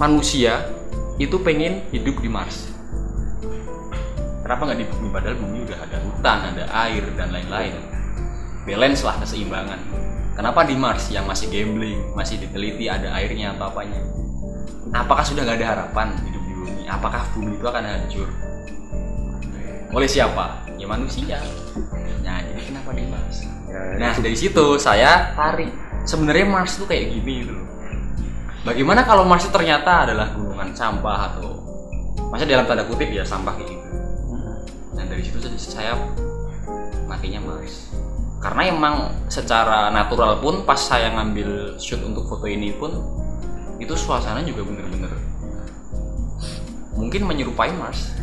Manusia 0.00 0.66
itu 1.20 1.38
pengen 1.44 1.84
hidup 1.92 2.18
di 2.18 2.26
Mars. 2.26 2.72
Kenapa 4.42 4.66
nggak 4.66 4.78
di 4.82 4.86
bumi? 4.90 5.08
Padahal 5.14 5.36
bumi 5.38 5.58
udah 5.62 5.78
ada 5.78 5.96
hutan 6.02 6.38
ada 6.50 6.64
air 6.88 7.04
dan 7.14 7.30
lain-lain. 7.30 7.78
Balance 8.66 9.06
lah 9.06 9.16
keseimbangan. 9.22 9.78
Kenapa 10.34 10.66
di 10.66 10.74
Mars? 10.74 11.12
Yang 11.12 11.24
masih 11.30 11.46
gambling 11.52 12.00
masih 12.18 12.42
diteliti 12.42 12.90
ada 12.90 13.14
airnya 13.14 13.54
atau 13.54 13.70
apanya. 13.70 14.02
Apakah 14.92 15.22
sudah 15.22 15.46
nggak 15.46 15.62
ada 15.62 15.68
harapan 15.78 16.18
hidup 16.26 16.42
di 16.42 16.54
bumi? 16.58 16.82
Apakah 16.90 17.22
bumi 17.36 17.54
itu 17.54 17.66
akan 17.68 17.84
hancur? 17.86 18.28
Oleh 19.92 20.08
siapa? 20.10 20.66
Ya 20.80 20.90
manusia. 20.90 21.38
Nah 22.26 22.42
jadi 22.42 22.62
kenapa 22.66 22.90
di 22.96 23.04
Mars? 23.06 23.46
Nah 23.72 24.12
dari 24.18 24.34
situ 24.34 24.66
saya 24.80 25.36
tarik 25.38 25.70
sebenarnya 26.02 26.46
Mars 26.50 26.74
itu 26.80 26.84
kayak 26.88 27.14
gini 27.14 27.46
gitu 27.46 27.52
loh 27.54 27.66
bagaimana 28.62 29.02
kalau 29.02 29.26
Mars 29.26 29.46
itu 29.46 29.52
ternyata 29.54 30.06
adalah 30.08 30.30
gunungan 30.34 30.70
sampah 30.74 31.18
atau 31.34 31.48
masa 32.30 32.48
dalam 32.48 32.64
tanda 32.64 32.86
kutip 32.86 33.10
ya 33.12 33.26
sampah 33.26 33.52
kayak 33.58 33.68
gitu 33.76 33.86
dan 34.96 35.04
dari 35.10 35.22
situ 35.22 35.38
saya- 35.42 35.58
saya 35.58 35.92
makainya 37.06 37.42
Mars 37.42 37.92
karena 38.42 38.74
emang 38.74 38.94
secara 39.30 39.90
natural 39.94 40.42
pun 40.42 40.66
pas 40.66 40.78
saya 40.78 41.14
ngambil 41.14 41.78
shoot 41.78 42.02
untuk 42.02 42.26
foto 42.26 42.46
ini 42.50 42.74
pun 42.74 42.90
itu 43.78 43.94
suasana 43.98 44.42
juga 44.42 44.62
bener-bener 44.66 45.32
mungkin 46.96 47.24
menyerupai 47.26 47.72
Mars. 47.74 48.14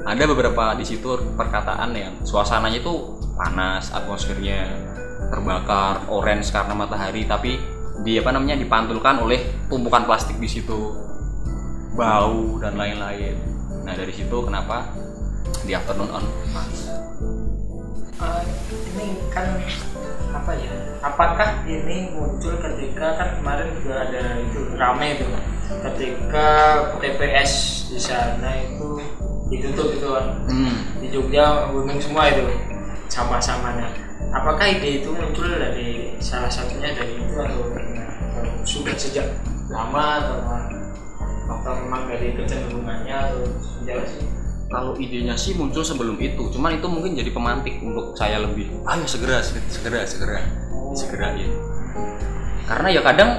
Ada 0.00 0.24
beberapa 0.24 0.72
di 0.78 0.84
situ 0.86 1.12
perkataan 1.36 1.92
yang 1.92 2.14
suasananya 2.24 2.80
itu 2.80 3.20
panas 3.36 3.92
atmosfernya 3.92 4.64
terbakar 5.28 6.08
orange 6.08 6.48
karena 6.48 6.72
matahari 6.72 7.28
tapi 7.28 7.60
di 8.00 8.16
apa 8.16 8.30
namanya 8.32 8.56
dipantulkan 8.56 9.20
oleh 9.20 9.68
tumpukan 9.68 10.04
plastik 10.08 10.36
di 10.40 10.48
situ. 10.48 10.96
Bau 11.94 12.56
dan 12.62 12.78
lain-lain. 12.78 13.36
Nah 13.84 13.92
dari 13.92 14.12
situ 14.14 14.36
kenapa 14.44 14.88
di 15.66 15.72
afternoon 15.74 16.10
on? 16.10 16.24
Mars 16.54 16.90
Eh, 18.20 18.44
ini 18.92 19.16
kan 19.32 19.48
apa 20.36 20.52
ya 20.52 20.76
apakah 21.00 21.64
ini 21.64 22.12
muncul 22.12 22.52
ketika 22.60 23.16
kan 23.16 23.40
kemarin 23.40 23.72
juga 23.80 24.04
ada 24.04 24.36
itu 24.44 24.60
rame 24.76 25.16
itu 25.16 25.24
ketika 25.88 26.48
TPS 27.00 27.52
di 27.88 27.96
sana 27.96 28.60
itu 28.60 29.00
ditutup 29.48 29.96
itu 29.96 30.08
kan. 30.12 30.26
Hmm. 30.52 30.76
di 31.00 31.08
Jogja 31.08 31.72
booming 31.72 31.96
semua 31.96 32.28
itu 32.28 32.44
sama-samanya. 33.08 33.88
Apakah 34.36 34.68
ide 34.68 35.00
itu 35.00 35.16
muncul 35.16 35.56
dari 35.56 36.14
salah 36.20 36.52
satunya 36.52 36.92
dari 36.92 37.16
itu 37.24 37.34
atau 37.34 37.72
sudah 38.64 38.94
sejak 38.96 39.26
lama 39.70 40.06
atau 40.22 40.38
atau 41.50 41.72
memang 41.82 42.06
dari 42.06 42.34
kecenderungannya 42.38 43.16
atau 43.16 43.42
sejak 43.60 44.06
sih. 44.06 44.24
Kalau 44.70 44.94
idenya 44.94 45.34
sih 45.34 45.58
muncul 45.58 45.82
sebelum 45.82 46.14
itu 46.22 46.46
cuman 46.54 46.78
itu 46.78 46.86
mungkin 46.86 47.18
jadi 47.18 47.34
pemantik 47.34 47.82
untuk 47.82 48.14
saya 48.14 48.38
lebih 48.38 48.70
ayo 48.86 49.02
segera 49.02 49.42
segera 49.42 49.66
segera 49.66 50.00
segera 50.06 50.40
segerain 50.94 51.50
karena 52.70 52.88
ya 52.94 53.02
kadang 53.02 53.30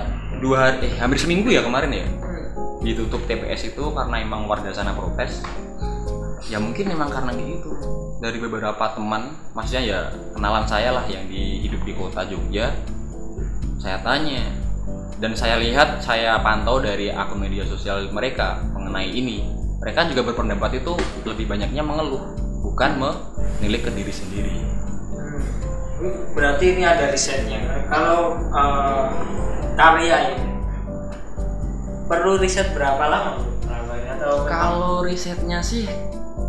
dua 0.43 0.67
hari 0.75 0.91
eh 0.91 0.93
hampir 0.99 1.15
seminggu 1.15 1.47
ya 1.47 1.63
kemarin 1.63 1.95
ya 1.95 2.03
ditutup 2.81 3.21
TPS 3.29 3.71
itu 3.71 3.83
karena 3.93 4.19
emang 4.19 4.49
warga 4.49 4.73
sana 4.73 4.91
protes. 4.91 5.45
Ya 6.49 6.57
mungkin 6.57 6.89
memang 6.89 7.13
karena 7.13 7.31
gitu. 7.37 7.71
Dari 8.21 8.37
beberapa 8.37 8.91
teman 8.93 9.33
maksudnya 9.53 9.81
ya 9.81 9.99
kenalan 10.35 10.65
saya 10.65 10.93
lah 10.93 11.05
yang 11.07 11.25
di 11.29 11.61
hidup 11.65 11.81
di 11.85 11.93
kota 11.93 12.21
Jogja 12.27 12.69
saya 13.81 13.97
tanya 14.05 14.45
dan 15.21 15.37
saya 15.37 15.61
lihat 15.61 16.01
saya 16.01 16.41
pantau 16.41 16.81
dari 16.81 17.13
akun 17.13 17.37
media 17.37 17.61
sosial 17.63 18.09
mereka 18.09 18.57
mengenai 18.73 19.07
ini 19.07 19.45
mereka 19.77 20.09
juga 20.09 20.25
berpendapat 20.33 20.81
itu 20.81 20.97
lebih 21.23 21.45
banyaknya 21.45 21.85
mengeluh 21.85 22.33
bukan 22.65 22.97
menilik 22.97 23.85
ke 23.85 23.91
diri 23.93 24.13
sendiri 24.13 24.71
Hmm. 26.01 26.33
Berarti 26.33 26.73
ini 26.73 26.81
ada 26.81 27.13
risetnya. 27.13 27.61
Kalau 27.85 28.33
eh, 28.49 29.05
karya 29.77 30.33
ini 30.33 30.45
perlu 32.09 32.41
riset 32.41 32.73
berapa 32.73 33.05
lama? 33.05 33.37
Atau 34.17 34.49
Kalau 34.49 35.05
risetnya 35.05 35.61
sih 35.61 35.85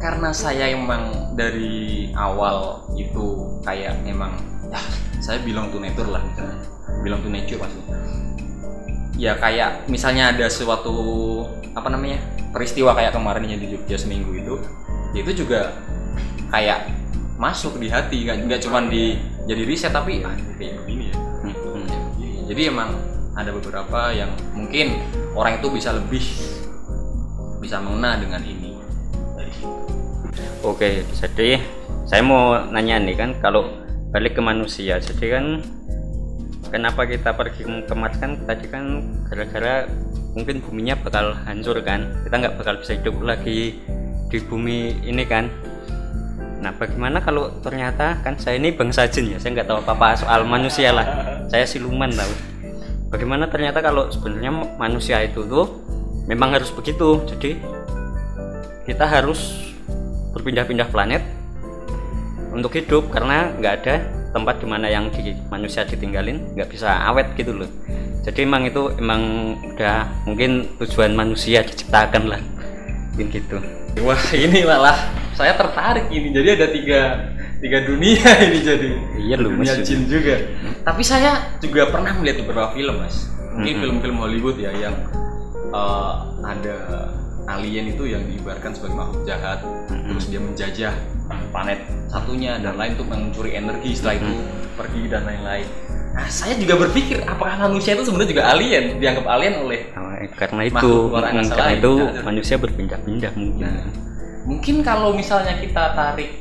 karena 0.00 0.32
saya 0.32 0.72
emang 0.72 1.36
dari 1.36 2.10
awal 2.16 2.88
itu 2.96 3.60
kayak 3.62 4.02
emang 4.08 4.34
ya 4.72 4.80
saya 5.22 5.38
bilang 5.44 5.68
to 5.70 5.78
nature 5.78 6.08
lah 6.08 6.18
misalnya 6.24 6.58
bilang 7.04 7.20
to 7.22 7.30
nature 7.30 7.60
maksudnya 7.60 7.94
ya 9.22 9.38
kayak 9.38 9.86
misalnya 9.86 10.34
ada 10.34 10.50
suatu 10.50 11.46
apa 11.78 11.86
namanya 11.86 12.18
peristiwa 12.50 12.90
kayak 12.90 13.14
kemarin 13.14 13.46
yang 13.46 13.62
di 13.62 13.70
Jogja 13.70 13.94
seminggu 13.94 14.34
itu 14.34 14.58
ya 15.14 15.22
itu 15.22 15.46
juga 15.46 15.78
kayak 16.50 16.90
masuk 17.38 17.78
di 17.78 17.86
hati 17.86 18.26
nggak 18.26 18.50
nggak 18.50 18.60
cuma 18.66 18.82
di 18.90 19.14
jadi 19.46 19.62
riset 19.62 19.94
tapi 19.94 20.26
ah, 20.26 20.34
kayak 20.58 20.82
begini 20.82 21.14
ya 21.14 21.16
Hmm, 21.42 21.54
hmm. 21.54 21.86
begini. 22.18 22.38
jadi 22.50 22.62
emang 22.74 22.90
ada 23.38 23.50
beberapa 23.54 24.10
yang 24.10 24.34
mungkin 24.58 24.98
orang 25.38 25.62
itu 25.62 25.70
bisa 25.70 25.94
lebih 25.94 26.22
bisa 27.62 27.78
mengena 27.78 28.18
dengan 28.18 28.42
ini 28.42 28.74
dari 29.38 29.52
situ 29.54 29.70
Oke, 30.62 31.02
jadi 31.10 31.58
saya 32.06 32.22
mau 32.22 32.54
nanya 32.70 33.02
nih 33.02 33.18
kan 33.18 33.34
kalau 33.42 33.66
balik 34.14 34.38
ke 34.38 34.42
manusia, 34.42 35.02
jadi 35.02 35.38
kan 35.38 35.58
kenapa 36.72 37.04
kita 37.04 37.36
pergi 37.36 37.68
ke 37.68 37.94
Mars 37.94 38.16
kan 38.16 38.40
tadi 38.48 38.66
kan 38.66 39.04
gara-gara 39.28 39.84
mungkin 40.32 40.64
buminya 40.64 40.96
bakal 40.96 41.36
hancur 41.44 41.76
kan, 41.84 42.24
kita 42.24 42.34
nggak 42.40 42.56
bakal 42.56 42.80
bisa 42.80 42.96
hidup 42.96 43.20
lagi 43.20 43.76
di 44.32 44.38
bumi 44.40 45.04
ini 45.04 45.28
kan. 45.28 45.52
Nah, 46.64 46.72
bagaimana 46.72 47.20
kalau 47.20 47.52
ternyata 47.60 48.22
kan 48.24 48.40
saya 48.40 48.56
ini 48.56 48.72
bangsa 48.72 49.04
jin 49.12 49.36
ya, 49.36 49.38
saya 49.38 49.60
nggak 49.60 49.68
tahu 49.68 49.84
apa-apa 49.84 50.24
soal 50.24 50.48
manusia 50.48 50.88
lah, 50.96 51.04
saya 51.52 51.68
siluman 51.68 52.08
tahu. 52.08 52.32
Bagaimana 53.12 53.52
ternyata 53.52 53.84
kalau 53.84 54.08
sebenarnya 54.08 54.80
manusia 54.80 55.20
itu 55.20 55.44
tuh 55.44 55.84
memang 56.24 56.56
harus 56.56 56.72
begitu, 56.72 57.20
jadi 57.28 57.60
kita 58.88 59.04
harus 59.04 59.68
berpindah-pindah 60.32 60.88
planet 60.88 61.20
untuk 62.56 62.72
hidup 62.72 63.12
karena 63.12 63.52
nggak 63.60 63.74
ada 63.84 64.21
tempat 64.32 64.58
di 64.58 64.66
mana 64.66 64.88
yang 64.88 65.08
di 65.08 65.32
manusia 65.48 65.84
ditinggalin 65.84 66.56
nggak 66.56 66.68
bisa 66.68 66.88
awet 67.06 67.36
gitu 67.36 67.52
loh. 67.52 67.68
Jadi 68.22 68.42
emang 68.42 68.64
itu 68.64 68.88
emang 68.96 69.22
udah 69.74 70.24
mungkin 70.24 70.78
tujuan 70.78 71.12
manusia 71.12 71.60
diciptakan 71.60 72.32
lah. 72.32 72.40
Mungkin 73.12 73.28
gitu. 73.28 73.58
Wah 74.00 74.24
ini 74.32 74.64
malah 74.64 74.96
saya 75.36 75.52
tertarik 75.52 76.08
ini. 76.08 76.32
Jadi 76.32 76.48
ada 76.54 76.66
tiga 76.70 77.00
tiga 77.60 77.78
dunia 77.84 78.30
ini 78.48 78.58
jadi. 78.58 78.88
Iya, 79.20 79.34
lu, 79.36 79.52
dunia 79.54 79.74
Mas. 79.76 79.84
jin 79.84 80.06
juga. 80.06 80.36
Tapi 80.82 81.02
saya 81.02 81.58
juga 81.60 81.92
pernah 81.92 82.16
melihat 82.16 82.42
beberapa 82.46 82.72
film 82.72 82.98
mas. 82.98 83.28
Mungkin 83.52 83.74
Mhm. 83.76 83.82
film-film 83.84 84.16
Hollywood 84.16 84.56
ya 84.56 84.72
yang 84.72 84.96
eh, 85.68 86.14
ada 86.42 86.76
alien 87.48 87.90
itu 87.90 88.04
yang 88.06 88.22
diibarkan 88.22 88.70
sebagai 88.70 88.96
makhluk 88.96 89.22
jahat 89.24 89.60
Mhm. 89.90 90.08
terus 90.08 90.24
dia 90.28 90.40
menjajah 90.40 90.94
planet 91.50 91.78
satunya 92.08 92.58
dan 92.60 92.74
lain 92.76 92.96
untuk 92.98 93.08
mencuri 93.08 93.50
energi 93.56 93.90
setelah 93.96 94.14
itu 94.20 94.32
pergi 94.76 95.02
dan 95.08 95.22
lain-lain 95.24 95.66
nah 96.12 96.28
saya 96.28 96.54
juga 96.60 96.76
berpikir 96.76 97.24
apakah 97.24 97.56
manusia 97.56 97.96
itu 97.96 98.04
sebenarnya 98.04 98.30
juga 98.36 98.44
alien 98.52 99.00
dianggap 99.00 99.24
alien 99.32 99.54
oleh 99.64 99.80
Nah, 100.22 100.38
karena 100.38 100.62
itu 100.70 100.90
karena 101.10 101.42
lain. 101.42 101.78
itu 101.82 101.92
Nah, 101.98 102.22
manusia 102.22 102.56
berpindah-pindah 102.62 103.32
mungkin 103.34 103.66
Nah, 103.66 103.82
mungkin 104.46 104.76
kalau 104.86 105.10
misalnya 105.18 105.58
kita 105.58 105.98
tarik 105.98 106.38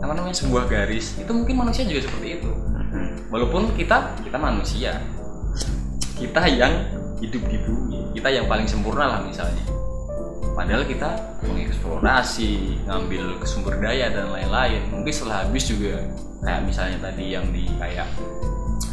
apa 0.00 0.12
namanya 0.16 0.36
sebuah 0.40 0.64
garis, 0.64 1.20
itu 1.20 1.28
mungkin 1.28 1.60
manusia 1.60 1.84
juga 1.84 2.08
seperti 2.08 2.40
itu. 2.40 2.48
Mhm. 2.48 3.28
Walaupun 3.28 3.76
kita 3.76 4.16
kita 4.24 4.38
manusia, 4.40 5.04
kita 6.16 6.42
yang 6.48 6.72
hidup 7.20 7.42
di 7.44 7.60
bumi, 7.60 8.16
kita 8.16 8.32
yang 8.32 8.48
paling 8.48 8.64
sempurna 8.64 9.04
lah 9.04 9.20
misalnya. 9.20 9.60
Padahal 10.54 10.82
kita 10.84 11.38
mengeksplorasi, 11.46 12.84
ngambil 12.84 13.38
sumber 13.46 13.78
daya 13.80 14.10
dan 14.10 14.34
lain-lain. 14.34 14.82
Mungkin 14.90 15.12
setelah 15.12 15.46
habis 15.46 15.70
juga 15.70 16.02
kayak 16.42 16.60
misalnya 16.66 16.98
tadi 17.00 17.24
yang 17.32 17.46
di 17.54 17.68
kayak 17.78 18.08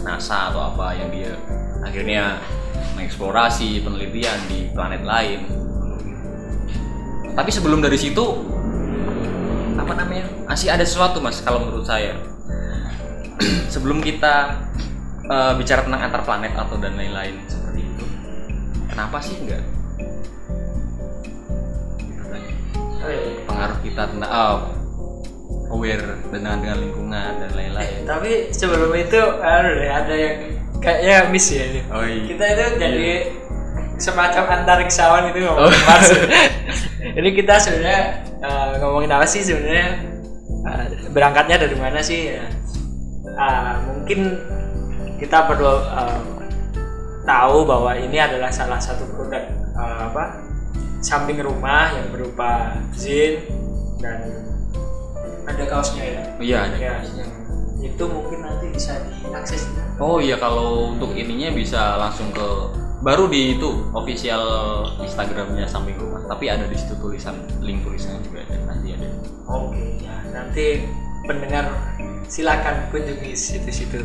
NASA 0.04 0.54
atau 0.54 0.72
apa 0.76 0.94
yang 0.96 1.10
dia 1.10 1.32
akhirnya 1.82 2.38
mengeksplorasi 2.96 3.82
penelitian 3.82 4.40
di 4.48 4.70
planet 4.72 5.04
lain. 5.04 5.40
Tapi 7.38 7.50
sebelum 7.54 7.82
dari 7.86 7.98
situ 7.98 8.26
apa 9.78 9.94
namanya 9.94 10.26
masih 10.50 10.74
ada 10.74 10.84
sesuatu 10.84 11.22
mas 11.22 11.40
kalau 11.40 11.64
menurut 11.64 11.86
saya 11.86 12.18
sebelum 13.74 14.02
kita 14.02 14.58
eh, 15.24 15.54
bicara 15.56 15.86
tentang 15.86 16.02
antar 16.02 16.22
planet 16.26 16.52
atau 16.58 16.76
dan 16.82 16.98
lain-lain 16.98 17.40
seperti 17.46 17.86
itu 17.86 18.06
kenapa 18.90 19.22
sih 19.22 19.38
enggak 19.38 19.77
pengaruh 23.48 23.80
kita 23.82 24.02
tentang 24.12 24.32
oh, 24.32 24.58
aware 25.72 26.04
dengan 26.32 26.60
dengan 26.60 26.78
lingkungan 26.80 27.32
dan 27.44 27.52
lain-lain 27.56 28.04
tapi 28.08 28.32
sebelum 28.52 28.92
itu 28.96 29.20
ada 29.88 30.16
yang 30.16 30.36
kayaknya 30.78 31.16
miss 31.34 31.48
ya 31.52 31.64
ini. 31.68 31.82
oh 31.90 32.04
iya 32.06 32.22
kita 32.30 32.44
itu 32.54 32.66
jadi 32.78 33.12
semacam 33.98 34.44
antariksawan 34.62 35.34
itu 35.34 35.42
Oh. 35.42 35.58
ngomongin 35.58 35.82
Mars. 35.90 36.10
Jadi 37.18 37.30
kita 37.34 37.58
sebenarnya 37.58 38.02
eh, 38.46 38.70
ngomongin 38.78 39.10
apa 39.10 39.26
sih 39.26 39.42
sebenarnya 39.42 39.88
eh, 40.70 40.86
berangkatnya 41.10 41.58
dari 41.66 41.74
mana 41.78 41.98
sih? 42.06 42.30
ya? 42.30 42.46
Eh, 43.26 43.74
mungkin 43.90 44.38
kita 45.18 45.50
perlu 45.50 45.82
eh, 45.82 46.20
tahu 47.26 47.66
bahwa 47.66 47.98
ini 47.98 48.22
adalah 48.22 48.54
salah 48.54 48.78
satu 48.78 49.02
produk 49.18 49.42
eh, 49.78 50.00
apa 50.14 50.46
samping 51.08 51.40
rumah 51.40 51.96
yang 51.96 52.12
berupa 52.12 52.76
zin 52.92 53.48
dan 54.04 54.20
ada 55.48 55.64
kaosnya 55.64 56.04
ya. 56.04 56.22
iya 56.44 56.58
ada 56.68 56.76
Ya, 56.76 56.94
yang 57.16 57.32
itu 57.80 58.04
mungkin 58.04 58.44
nanti 58.44 58.68
bisa 58.76 59.00
diakses. 59.24 59.72
Oh 59.96 60.20
iya 60.20 60.36
kalau 60.36 60.92
untuk 60.92 61.16
ininya 61.16 61.56
bisa 61.56 61.96
langsung 61.96 62.28
ke 62.36 62.44
baru 63.00 63.30
di 63.30 63.56
itu 63.56 63.70
official 63.94 64.44
Instagramnya 65.00 65.64
samping 65.64 65.96
rumah 65.96 66.26
tapi 66.26 66.50
ada 66.50 66.66
di 66.66 66.76
situ 66.76 66.98
tulisan 66.98 67.38
link 67.62 67.86
tulisannya 67.86 68.20
juga 68.26 68.42
ada 68.44 68.58
nanti 68.68 68.88
ada 68.98 69.08
Oke, 69.48 70.02
ya 70.02 70.18
nanti 70.34 70.66
pendengar 71.24 71.70
silakan 72.28 72.90
kunjungi 72.90 73.32
situ-situ 73.32 74.02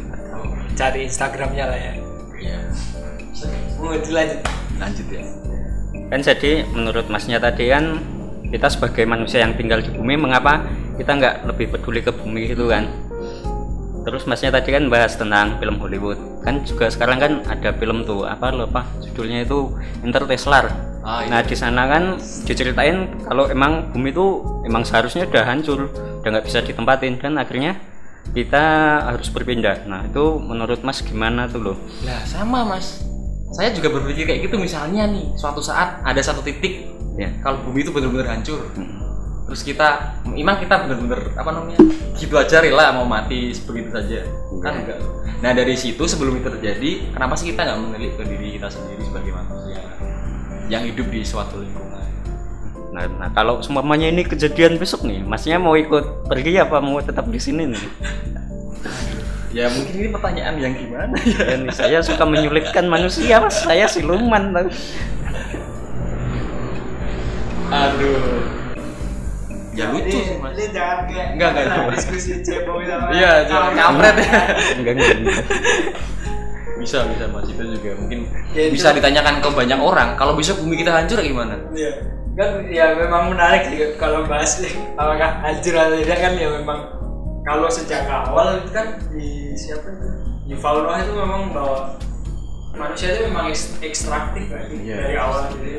cari 0.77 1.09
Instagramnya 1.09 1.65
lah 1.67 1.81
ya. 1.81 1.93
iya 2.39 2.59
Mau 3.81 3.97
dilanjut? 3.97 4.41
lanjut 4.79 5.07
ya 5.09 5.25
kan 6.13 6.21
jadi 6.21 6.69
menurut 6.77 7.09
masnya 7.09 7.41
tadi 7.41 7.73
kan 7.73 7.97
kita 8.53 8.69
sebagai 8.69 9.09
manusia 9.09 9.41
yang 9.41 9.57
tinggal 9.57 9.81
di 9.81 9.89
bumi 9.97 10.21
mengapa 10.21 10.61
kita 11.01 11.09
nggak 11.17 11.35
lebih 11.49 11.73
peduli 11.73 12.05
ke 12.05 12.13
bumi 12.13 12.53
gitu 12.53 12.69
kan? 12.69 12.85
Terus 14.05 14.29
masnya 14.29 14.53
tadi 14.53 14.77
kan 14.77 14.93
bahas 14.93 15.17
tentang 15.17 15.57
film 15.57 15.81
Hollywood. 15.81 16.45
Kan 16.45 16.61
juga 16.69 16.93
sekarang 16.93 17.17
kan 17.17 17.33
ada 17.49 17.73
film 17.73 18.05
tuh 18.05 18.29
apa 18.29 18.53
lupa 18.53 18.85
judulnya 19.01 19.49
itu 19.49 19.73
Interstellar 20.05 20.93
Ah, 21.03 21.27
nah 21.27 21.43
di 21.43 21.59
sana 21.59 21.91
kan 21.91 22.15
diceritain 22.47 23.27
kalau 23.27 23.51
emang 23.51 23.91
bumi 23.91 24.15
itu 24.15 24.39
emang 24.63 24.87
seharusnya 24.87 25.27
udah 25.27 25.43
hancur 25.51 25.91
udah 26.23 26.29
nggak 26.31 26.47
bisa 26.47 26.63
ditempatin 26.63 27.19
dan 27.19 27.43
akhirnya 27.43 27.75
kita 28.31 28.63
harus 29.11 29.27
berpindah. 29.35 29.83
Nah 29.91 30.07
itu 30.07 30.39
menurut 30.39 30.87
mas 30.87 31.03
gimana 31.03 31.51
tuh 31.51 31.59
loh 31.59 31.77
Lah 32.07 32.23
sama 32.23 32.63
mas 32.63 33.03
saya 33.53 33.69
juga 33.77 33.93
berpikir 33.93 34.25
kayak 34.25 34.49
gitu 34.49 34.57
misalnya 34.57 35.05
nih 35.07 35.37
suatu 35.37 35.61
saat 35.61 36.01
ada 36.03 36.19
satu 36.25 36.41
titik 36.41 36.89
ya. 37.21 37.29
kalau 37.45 37.61
bumi 37.69 37.85
itu 37.85 37.93
benar-benar 37.93 38.33
hancur 38.33 38.65
Mm. 38.73 38.99
terus 39.47 39.69
kita 39.69 40.17
memang 40.25 40.57
kita 40.65 40.89
benar-benar 40.89 41.37
apa 41.37 41.51
namanya 41.53 41.77
gitu 42.17 42.35
aja 42.41 42.65
rela 42.65 42.97
mau 42.97 43.05
mati 43.05 43.53
begitu 43.53 43.93
saja. 43.93 44.25
Kan 44.65 44.81
enggak. 44.81 44.97
Nah 45.45 45.53
dari 45.53 45.77
situ 45.77 46.01
sebelum 46.09 46.41
itu 46.41 46.49
terjadi 46.49 47.13
kenapa 47.13 47.37
sih 47.37 47.53
kita 47.53 47.69
nggak 47.69 47.79
menilik 47.85 48.13
ke 48.17 48.25
diri 48.25 48.49
kita 48.57 48.73
sendiri 48.73 49.03
sebagai 49.05 49.33
manusia 49.37 49.83
yang 50.73 50.89
hidup 50.89 51.05
di 51.13 51.21
suatu 51.21 51.61
lingkungan? 51.61 52.01
Nah, 52.93 53.09
nah 53.09 53.29
kalau 53.33 53.61
semuanya 53.65 54.09
ini 54.09 54.25
kejadian 54.25 54.77
besok 54.77 55.09
nih, 55.09 55.25
masnya 55.25 55.57
mau 55.57 55.77
ikut 55.77 56.29
pergi 56.29 56.61
apa 56.61 56.81
mau 56.81 57.01
tetap 57.01 57.25
di 57.29 57.41
sini 57.41 57.73
nih? 57.73 57.85
ya 59.53 59.69
mungkin 59.69 59.95
ini 59.95 60.09
pertanyaan 60.09 60.55
yang 60.57 60.73
gimana 60.73 61.13
ya 61.21 61.55
nih, 61.57 61.69
saya 61.71 61.99
suka 62.01 62.25
menyulitkan 62.25 62.89
manusia, 62.89 63.37
mas. 63.39 63.63
Saya 63.63 63.85
siluman. 63.85 64.51
Tau. 64.51 64.69
aduh 67.73 68.45
ya 69.73 69.89
lucu 69.89 70.13
sih 70.13 70.37
mas 70.37 70.53
Ini 70.53 70.67
jangan 70.71 70.99
kayak 71.09 71.27
Enggak, 71.33 71.51
enggak, 71.57 71.89
diskusi 71.97 72.33
cebong 72.45 72.85
sama 72.85 73.09
iya 73.13 73.49
jangan 73.49 73.73
kawan. 73.73 73.81
kampret 73.81 74.17
ya 74.21 74.41
Enggak, 74.77 74.93
enggak, 74.93 75.17
bisa 76.77 76.99
bisa 77.09 77.25
mas 77.29 77.49
itu 77.49 77.63
juga 77.65 77.91
mungkin 77.97 78.19
Ya, 78.53 78.63
itu. 78.69 78.77
bisa 78.77 78.93
ditanyakan 78.93 79.41
ke 79.41 79.49
banyak 79.49 79.81
orang 79.81 80.09
kalau 80.21 80.37
besok 80.37 80.61
bumi 80.61 80.77
kita 80.77 80.93
hancur 80.93 81.21
gimana 81.21 81.57
Iya. 81.73 81.93
Kan 82.33 82.65
ya 82.69 82.97
memang 82.97 83.33
menarik 83.33 83.69
sih 83.69 83.97
kalau 83.97 84.25
bahas 84.25 84.61
apakah 84.97 85.41
hancur 85.41 85.73
atau 85.73 85.97
tidak 85.97 86.17
kan 86.19 86.33
ya 86.37 86.49
memang 86.49 86.81
kalau 87.43 87.67
sejak 87.67 88.07
awal 88.07 88.63
itu 88.63 88.71
kan 88.71 89.03
di 89.11 89.51
siapa 89.59 89.91
itu 89.91 90.09
di 90.47 90.55
Fauno 90.59 90.91
itu 90.95 91.13
memang 91.15 91.51
bahwa 91.51 91.99
manusia 92.73 93.15
itu 93.15 93.29
memang 93.29 93.51
eks- 93.51 93.79
ekstraktif 93.83 94.49
kan 94.49 94.65
Iya. 94.71 94.97
dari 94.97 95.17
awal 95.19 95.51
jadi 95.55 95.75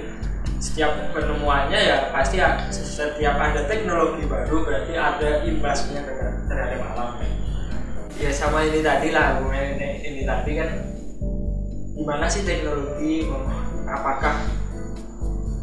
setiap 0.60 1.12
penemuannya 1.12 1.76
ya 1.76 1.97
pasti 2.15 2.39
setiap 2.71 3.36
ada 3.36 3.67
teknologi 3.67 4.23
baru 4.28 4.63
berarti 4.63 4.93
ada 4.95 5.43
imbasnya 5.43 6.04
terhadap 6.47 6.80
alam 6.95 7.19
kan. 7.19 7.32
ya 8.15 8.32
sama 8.32 8.63
ini 8.63 8.80
tadi 8.80 9.12
lah 9.12 9.43
ini, 9.43 9.89
ini 10.04 10.21
tadi 10.23 10.52
kan 10.56 10.69
gimana 11.93 12.26
sih 12.32 12.47
teknologi 12.47 13.28
apakah 13.84 14.36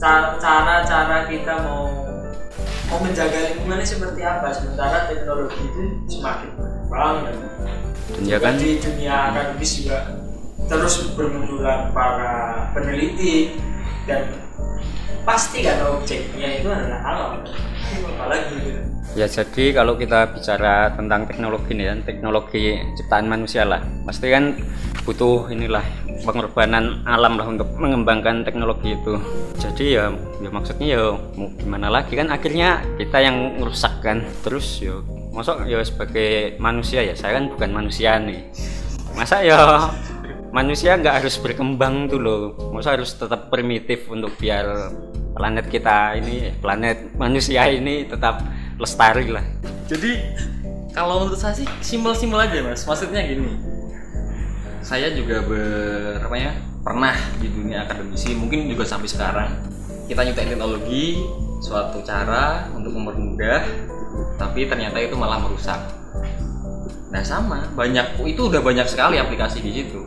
cara-cara 0.01 1.29
kita 1.29 1.55
mau 1.65 2.10
mau 2.91 2.99
menjaga 2.99 3.39
lingkungannya 3.55 3.87
seperti 3.87 4.21
apa? 4.27 4.51
Sementara 4.51 5.07
teknologi 5.07 5.63
itu 5.63 5.83
semakin 6.11 6.49
berkembang 6.59 7.15
dan 7.23 7.37
ya 8.27 8.39
kan? 8.43 8.59
di 8.59 8.83
dunia 8.83 9.31
akademis 9.31 9.73
juga 9.87 9.99
terus 10.67 11.15
bermunculan 11.15 11.95
para 11.95 12.67
peneliti 12.75 13.55
dan 14.11 14.27
pasti 15.23 15.63
kan 15.63 15.79
objeknya 15.87 16.59
itu 16.59 16.67
adalah 16.67 17.01
alam. 17.07 17.33
Apalagi 17.91 18.55
gitu. 18.59 18.83
Ya 19.19 19.27
jadi 19.27 19.75
kalau 19.75 19.99
kita 19.99 20.31
bicara 20.31 20.95
tentang 20.95 21.27
teknologi 21.27 21.75
ini 21.75 21.91
kan 21.91 21.99
teknologi 22.07 22.79
ciptaan 22.95 23.27
manusia 23.27 23.67
lah, 23.67 23.83
pasti 24.07 24.31
kan 24.31 24.55
butuh 25.03 25.49
inilah 25.49 25.83
pengorbanan 26.23 27.01
alam 27.09 27.41
lah 27.41 27.47
untuk 27.49 27.69
mengembangkan 27.77 28.45
teknologi 28.45 28.95
itu. 28.95 29.17
Jadi 29.57 29.97
ya, 29.97 30.13
ya 30.41 30.51
maksudnya 30.53 30.87
ya 30.87 31.05
mau 31.37 31.49
gimana 31.57 31.89
lagi 31.89 32.17
kan 32.17 32.29
akhirnya 32.29 32.85
kita 33.01 33.19
yang 33.21 33.61
merusak 33.61 33.99
kan. 34.05 34.25
Terus 34.45 34.81
ya 34.81 35.01
masuk 35.31 35.65
ya 35.65 35.81
sebagai 35.83 36.59
manusia 36.61 37.01
ya 37.07 37.15
saya 37.17 37.41
kan 37.41 37.49
bukan 37.53 37.71
manusia 37.73 38.21
nih. 38.21 38.45
Masa 39.17 39.43
ya 39.43 39.91
manusia 40.53 40.95
nggak 41.01 41.25
harus 41.25 41.41
berkembang 41.41 42.09
tuh 42.09 42.21
loh. 42.21 42.43
Masa 42.71 42.95
harus 42.95 43.17
tetap 43.17 43.49
primitif 43.49 44.07
untuk 44.13 44.37
biar 44.37 44.93
planet 45.35 45.67
kita 45.71 46.19
ini 46.19 46.53
planet 46.59 47.15
manusia 47.17 47.65
ini 47.71 48.05
tetap 48.07 48.43
lestari 48.77 49.31
lah 49.31 49.45
jadi 49.87 50.21
kalau 50.91 51.25
menurut 51.25 51.39
saya 51.39 51.55
sih 51.55 51.69
simpel-simpel 51.81 52.37
aja 52.37 52.61
mas 52.61 52.83
maksudnya 52.85 53.23
gini 53.23 53.57
saya 54.81 55.13
juga 55.13 55.45
ber 55.45 56.25
apa 56.25 56.37
ya 56.37 56.53
pernah 56.81 57.17
di 57.37 57.49
dunia 57.53 57.85
akademisi 57.85 58.33
mungkin 58.37 58.69
juga 58.69 58.89
sampai 58.89 59.09
sekarang. 59.09 59.51
Kita 60.09 60.27
nyiptain 60.27 60.51
teknologi 60.51 61.23
suatu 61.63 62.03
cara 62.03 62.67
untuk 62.75 62.97
mempermudah 62.97 63.63
tapi 64.41 64.67
ternyata 64.67 64.99
itu 64.99 65.15
malah 65.15 65.39
merusak. 65.39 65.79
Nah 67.13 67.23
sama 67.23 67.69
banyak 67.77 68.19
itu 68.27 68.41
udah 68.49 68.63
banyak 68.65 68.87
sekali 68.89 69.21
aplikasi 69.21 69.63
di 69.63 69.71
situ. 69.71 70.01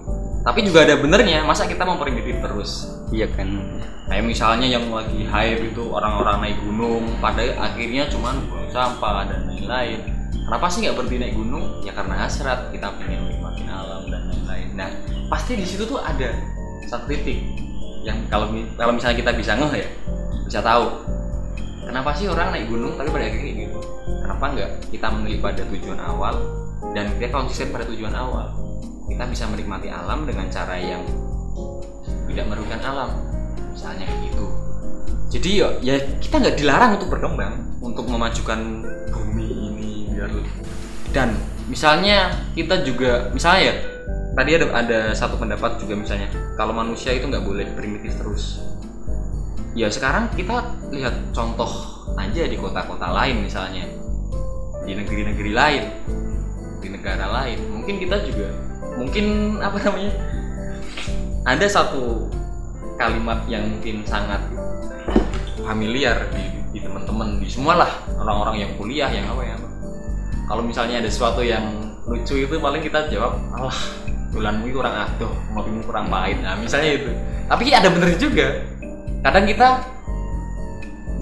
Tapi 0.43 0.59
juga 0.67 0.83
ada 0.83 0.99
benernya 0.99 1.47
masa 1.47 1.63
kita 1.63 1.87
mau 1.87 1.95
primitif 1.95 2.35
terus? 2.43 2.91
Iya 3.15 3.31
kan. 3.31 3.79
Kayak 4.11 4.27
misalnya 4.27 4.67
yang 4.67 4.91
lagi 4.91 5.23
hype 5.23 5.71
itu 5.71 5.87
orang-orang 5.87 6.43
naik 6.43 6.57
gunung 6.59 7.07
pada 7.23 7.47
akhirnya 7.55 8.11
cuman 8.11 8.43
buang 8.51 8.67
sampah 8.67 9.23
dan 9.31 9.47
lain-lain. 9.47 10.03
Kenapa 10.43 10.67
sih 10.67 10.83
nggak 10.83 10.99
berhenti 10.99 11.17
naik 11.23 11.35
gunung? 11.39 11.79
Ya 11.87 11.95
karena 11.95 12.27
hasrat 12.27 12.67
kita 12.75 12.91
pengen 12.99 13.23
menikmati 13.23 13.63
alam 13.71 14.03
dan 14.11 14.32
nah 14.73 14.89
pasti 15.29 15.57
di 15.57 15.65
situ 15.65 15.85
tuh 15.85 16.01
ada 16.01 16.33
satu 16.89 17.05
titik 17.09 17.41
yang 18.03 18.19
kalau 18.27 18.51
kalau 18.75 18.91
misalnya 18.91 19.17
kita 19.21 19.31
bisa 19.37 19.55
ngeh 19.55 19.73
ya 19.79 19.87
bisa 20.43 20.59
tahu 20.59 20.85
kenapa 21.87 22.11
sih 22.17 22.27
orang 22.27 22.51
naik 22.51 22.67
gunung 22.67 22.97
tapi 22.99 23.09
pada 23.13 23.25
akhirnya 23.29 23.53
gitu 23.69 23.79
kenapa 24.25 24.45
nggak 24.53 24.71
kita 24.91 25.07
memilih 25.13 25.39
pada 25.39 25.61
tujuan 25.71 25.99
awal 26.03 26.35
dan 26.91 27.15
kita 27.15 27.31
konsisten 27.31 27.71
pada 27.71 27.87
tujuan 27.87 28.11
awal? 28.11 28.51
Kita 29.07 29.23
bisa 29.31 29.47
menikmati 29.47 29.87
alam 29.87 30.27
dengan 30.27 30.51
cara 30.51 30.75
yang 30.75 30.99
tidak 32.27 32.45
merugikan 32.51 32.81
alam 32.83 33.09
misalnya 33.71 34.03
kayak 34.03 34.21
gitu. 34.27 34.45
Jadi 35.33 35.49
ya, 35.63 35.67
ya 35.81 35.95
kita 36.19 36.43
nggak 36.43 36.55
dilarang 36.59 36.91
untuk 36.99 37.09
berkembang 37.09 37.53
untuk 37.81 38.05
memajukan 38.05 38.85
bumi 39.09 39.47
ini 39.49 39.91
biar 40.13 40.29
dan 41.13 41.33
misalnya 41.69 42.33
kita 42.53 42.85
juga 42.85 43.29
misalnya 43.33 43.61
ya 43.69 43.75
tadi 44.33 44.51
ada 44.57 44.65
ada 44.73 44.99
satu 45.13 45.37
pendapat 45.37 45.77
juga 45.77 45.93
misalnya 45.97 46.29
kalau 46.57 46.73
manusia 46.73 47.13
itu 47.13 47.29
nggak 47.29 47.45
boleh 47.45 47.67
primitif 47.77 48.17
terus. 48.17 48.61
Ya 49.73 49.89
sekarang 49.89 50.29
kita 50.37 50.77
lihat 50.93 51.33
contoh 51.33 51.69
aja 52.13 52.45
di 52.45 52.57
kota-kota 52.57 53.09
lain 53.09 53.45
misalnya. 53.45 53.89
Di 54.83 54.93
negeri-negeri 54.93 55.51
lain 55.55 55.83
di 56.83 56.87
negara 56.91 57.25
lain. 57.31 57.57
Mungkin 57.71 57.95
kita 58.03 58.21
juga 58.27 58.51
mungkin 58.93 59.57
apa 59.57 59.77
namanya 59.81 60.13
ada 61.43 61.65
satu 61.65 62.29
kalimat 62.95 63.43
yang 63.49 63.65
mungkin 63.67 64.05
sangat 64.05 64.39
familiar 65.63 66.29
di, 66.71 66.79
teman-teman 66.79 67.39
di 67.41 67.47
semua 67.49 67.79
lah 67.79 67.91
orang-orang 68.19 68.67
yang 68.67 68.71
kuliah 68.77 69.09
yang 69.09 69.25
apa 69.29 69.41
ya 69.45 69.55
kalau 70.45 70.61
misalnya 70.61 70.99
ada 71.01 71.09
sesuatu 71.09 71.41
yang 71.41 71.63
lucu 72.05 72.43
itu 72.43 72.55
paling 72.59 72.83
kita 72.83 73.07
jawab 73.09 73.39
alah 73.55 73.77
bulanmu 74.33 74.65
itu 74.65 74.81
kurang 74.81 74.95
adoh 74.97 75.33
ngopimu 75.53 75.81
kurang 75.85 76.09
pahit. 76.09 76.41
Nah 76.41 76.57
misalnya 76.57 76.91
itu. 76.97 77.11
Tapi 77.45 77.69
ada 77.69 77.89
bener 77.93 78.09
juga. 78.17 78.65
Kadang 79.23 79.45
kita 79.47 79.67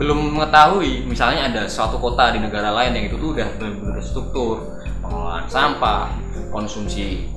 belum 0.01 0.33
mengetahui 0.33 1.05
misalnya 1.05 1.51
ada 1.53 1.61
suatu 1.69 2.01
kota 2.01 2.33
di 2.33 2.41
negara 2.41 2.73
lain 2.73 2.97
yang 2.97 3.05
itu 3.05 3.21
tuh 3.21 3.37
udah 3.37 3.45
benar-benar 3.61 4.01
struktur 4.01 4.81
pengelolaan 5.05 5.45
sampah 5.45 6.09
konsumsi 6.49 7.29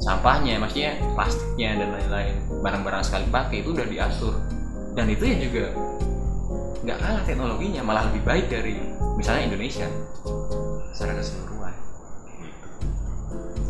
sampahnya 0.00 0.56
maksudnya 0.56 0.96
plastiknya 1.12 1.76
dan 1.76 1.92
lain-lain 1.92 2.34
barang-barang 2.64 3.04
sekali 3.04 3.26
pakai 3.28 3.60
itu 3.60 3.76
udah 3.76 3.86
diatur. 3.86 4.34
Dan 4.96 5.12
itu 5.12 5.28
ya 5.28 5.36
juga 5.36 5.64
nggak 6.86 6.98
kalah 7.02 7.22
teknologinya 7.26 7.82
malah 7.84 8.08
lebih 8.08 8.22
baik 8.24 8.46
dari 8.48 8.80
misalnya 9.20 9.52
Indonesia. 9.52 9.84
Secara 10.96 11.20
keseluruhan 11.20 11.55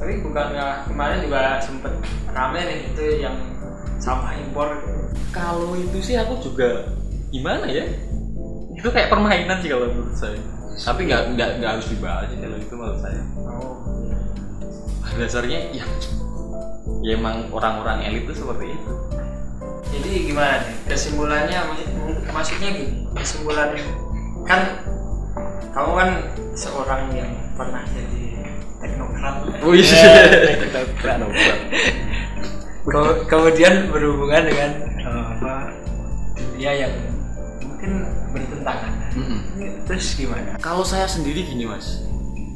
tapi 0.07 0.23
bukannya 0.23 0.87
kemarin 0.87 1.19
juga 1.19 1.59
sempet 1.59 1.91
rame 2.31 2.63
nih 2.63 2.79
itu 2.95 3.27
yang 3.27 3.35
sampah 3.99 4.39
impor. 4.39 4.79
Kalau 5.35 5.75
itu 5.75 5.99
sih 5.99 6.15
aku 6.15 6.39
juga 6.39 6.95
gimana 7.35 7.67
ya? 7.67 7.83
Itu 8.79 8.87
kayak 8.95 9.11
permainan 9.11 9.59
sih 9.59 9.67
kalau 9.67 9.91
menurut 9.91 10.15
saya. 10.15 10.39
Tapi 10.79 11.11
nggak 11.11 11.35
nggak 11.35 11.51
nggak 11.59 11.71
harus 11.75 11.91
dibahas 11.91 12.31
sih 12.31 12.39
kalau 12.39 12.55
itu 12.55 12.75
menurut 12.79 13.01
saya. 13.03 13.23
Oh. 13.51 13.83
Dasarnya 15.19 15.75
ya 15.75 15.83
ya 17.03 17.19
emang 17.19 17.51
orang-orang 17.51 18.07
elit 18.07 18.31
itu 18.31 18.47
seperti 18.47 18.79
itu. 18.79 18.93
Jadi 19.91 20.11
gimana 20.31 20.63
nih? 20.63 20.75
Kesimpulannya 20.87 21.59
maksud- 21.67 21.95
maksudnya 22.31 22.69
gini 22.79 23.11
kesimpulan 23.11 23.75
kan 24.47 24.87
kamu 25.75 25.93
kan 25.99 26.11
seorang 26.55 27.11
yang 27.11 27.35
pernah 27.59 27.83
jadi 27.91 28.26
teknokrat 28.87 29.35
Wih. 29.67 29.83
teknokrat 29.83 31.59
Ke- 32.87 33.19
kemudian 33.27 33.91
berhubungan 33.91 34.47
dengan 34.47 34.71
eh, 34.95 35.25
apa 35.35 35.55
dunia 36.39 36.73
yang 36.87 36.93
mungkin 37.59 37.91
bertentangan 38.31 38.93
Mm-mm. 39.19 39.41
terus 39.85 40.15
gimana 40.15 40.55
Kalau 40.57 40.87
saya 40.87 41.11
sendiri 41.11 41.43
gini 41.43 41.67
mas, 41.67 42.07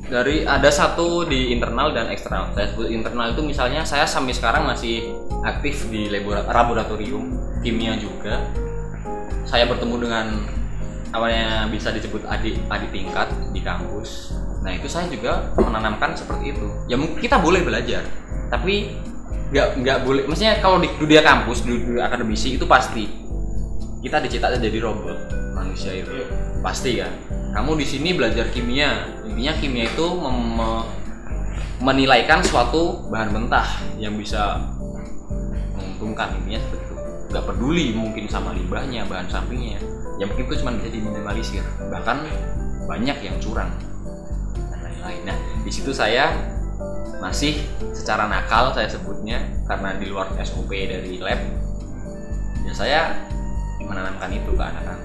dari 0.07 0.43
ada 0.43 0.67
satu 0.69 1.23
di 1.25 1.51
internal 1.51 1.91
dan 1.91 2.11
eksternal. 2.11 2.51
Saya 2.53 2.67
sebut 2.69 2.91
internal 2.91 3.31
itu 3.31 3.43
misalnya 3.43 3.83
saya 3.83 4.03
sampai 4.05 4.35
sekarang 4.35 4.67
masih 4.67 5.15
aktif 5.43 5.87
di 5.89 6.11
labora- 6.11 6.45
laboratorium 6.45 7.31
kimia 7.63 7.95
juga. 7.95 8.43
Saya 9.47 9.67
bertemu 9.67 9.97
dengan 9.99 10.27
awalnya 11.11 11.71
bisa 11.71 11.91
disebut 11.91 12.27
adik 12.27 12.59
adik 12.67 12.91
tingkat 12.91 13.31
di 13.51 13.63
kampus. 13.63 14.35
Nah 14.61 14.71
itu 14.77 14.87
saya 14.87 15.09
juga 15.09 15.53
menanamkan 15.57 16.13
seperti 16.13 16.53
itu. 16.53 16.67
Ya 16.87 17.01
kita 17.01 17.41
boleh 17.41 17.65
belajar, 17.65 18.05
tapi 18.53 18.93
nggak 19.51 19.69
nggak 19.81 19.99
boleh. 20.05 20.23
Maksudnya 20.29 20.61
kalau 20.61 20.79
di 20.79 20.89
dunia 21.01 21.25
kampus, 21.25 21.65
di 21.65 21.81
dunia 21.81 22.07
akademisi 22.07 22.61
itu 22.61 22.69
pasti 22.69 23.09
kita 24.05 24.21
dicetak 24.21 24.61
jadi 24.61 24.79
robot 24.85 25.19
manusia 25.57 25.97
itu. 25.97 26.13
Pasti 26.61 27.01
kan? 27.01 27.13
Kamu 27.57 27.75
di 27.77 27.87
sini 27.89 28.13
belajar 28.13 28.53
kimia. 28.53 29.17
Intinya 29.27 29.57
kimia 29.57 29.85
itu 29.89 30.07
mem- 30.21 30.87
menilaikan 31.81 32.45
suatu 32.45 33.09
bahan 33.09 33.33
mentah 33.33 33.81
yang 33.97 34.13
bisa 34.21 34.61
menguntungkan 35.73 36.37
intinya 36.37 36.61
seperti 36.61 36.85
itu. 36.85 36.95
Nggak 37.33 37.45
peduli 37.49 37.87
mungkin 37.97 38.25
sama 38.29 38.53
limbahnya 38.53 39.09
bahan 39.09 39.27
sampingnya. 39.33 39.81
Yang 40.21 40.37
mungkin 40.37 40.45
itu 40.53 40.55
cuma 40.61 40.71
bisa 40.77 40.89
diminimalisir. 40.93 41.65
Bahkan 41.89 42.17
banyak 42.85 43.19
yang 43.25 43.37
curang 43.41 43.73
lain-lain 45.01 45.33
nah 45.33 45.37
di 45.65 45.71
situ 45.73 45.91
saya 45.97 46.37
masih 47.21 47.61
secara 47.93 48.29
nakal 48.29 48.73
saya 48.73 48.89
sebutnya 48.89 49.45
karena 49.69 49.97
di 50.01 50.09
luar 50.09 50.33
SOP 50.41 50.73
dari 50.73 51.21
lab 51.21 51.41
ya 52.65 52.73
saya 52.73 53.01
menanamkan 53.91 54.31
itu 54.31 54.51
ke 54.55 54.63
anak-anak. 54.63 54.99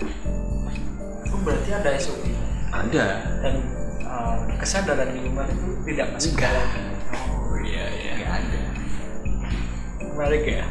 Oh 1.34 1.40
berarti 1.42 1.70
ada 1.74 1.90
SOP 1.98 2.24
ada. 2.70 3.06
Dan 3.42 3.56
eh, 4.06 4.36
kesadaran 4.62 5.10
lingkungan 5.16 5.50
itu 5.50 5.68
tidak 5.90 6.08
masuk 6.14 6.34
dalam? 6.38 6.68
Oh 7.16 7.58
iya 7.66 7.86
iya. 7.90 8.14
Nggak 8.20 8.32
ada. 8.38 8.62
Menarik 10.16 10.44
ya? 10.46 10.66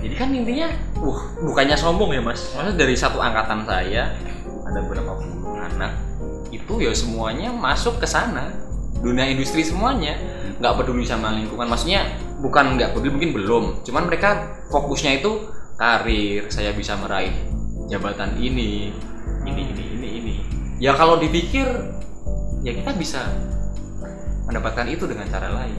Jadi 0.00 0.14
kan 0.16 0.28
intinya 0.32 0.68
uh 1.04 1.20
bukannya 1.44 1.76
sombong 1.76 2.16
ya 2.16 2.22
mas. 2.24 2.40
Maksudnya 2.56 2.76
dari 2.78 2.96
satu 2.96 3.20
angkatan 3.20 3.68
saya 3.68 4.16
ada 4.64 4.80
berapa 4.86 5.12
puluh 5.18 5.58
anak 5.60 5.92
itu 6.70 6.86
ya 6.86 6.94
semuanya 6.94 7.50
masuk 7.50 7.98
ke 7.98 8.06
sana. 8.06 8.54
Dunia 9.02 9.26
industri 9.26 9.66
semuanya. 9.66 10.14
Nggak 10.62 10.78
peduli 10.78 11.02
sama 11.02 11.34
lingkungan. 11.34 11.66
Maksudnya 11.66 12.14
bukan 12.38 12.78
nggak 12.78 12.94
peduli 12.94 13.10
mungkin 13.10 13.32
belum. 13.34 13.64
Cuman 13.82 14.06
mereka 14.06 14.62
fokusnya 14.70 15.18
itu 15.18 15.50
karir 15.74 16.46
saya 16.46 16.70
bisa 16.70 16.94
meraih 16.94 17.34
jabatan 17.90 18.38
ini 18.38 18.94
ini 19.42 19.62
ini 19.66 19.84
ini 19.98 20.08
ini. 20.22 20.34
Ya 20.78 20.94
kalau 20.94 21.18
dipikir 21.18 21.66
ya 22.62 22.70
kita 22.70 22.94
bisa 22.94 23.26
mendapatkan 24.46 24.86
itu 24.86 25.10
dengan 25.10 25.26
cara 25.26 25.50
lain 25.50 25.74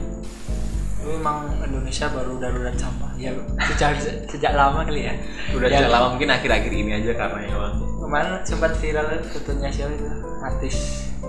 memang 1.02 1.50
Indonesia 1.62 2.06
baru 2.10 2.38
darurat 2.38 2.74
sampah. 2.78 3.10
Ya 3.18 3.34
sejak 3.68 3.98
sejak 4.30 4.52
lama 4.54 4.86
kali 4.86 5.10
ya. 5.10 5.14
Udah 5.54 5.68
Ya. 5.68 5.82
sejak 5.82 5.90
lama 5.90 6.06
mungkin 6.16 6.30
akhir-akhir 6.30 6.72
ini 6.72 6.90
aja 6.98 7.12
karena 7.14 7.38
ya 7.46 7.56
kemarin 8.02 8.32
sempat 8.46 8.72
viral 8.78 9.06
fotonya 9.30 9.68
siapa 9.70 9.92
itu? 9.94 10.06
Artis. 10.42 10.76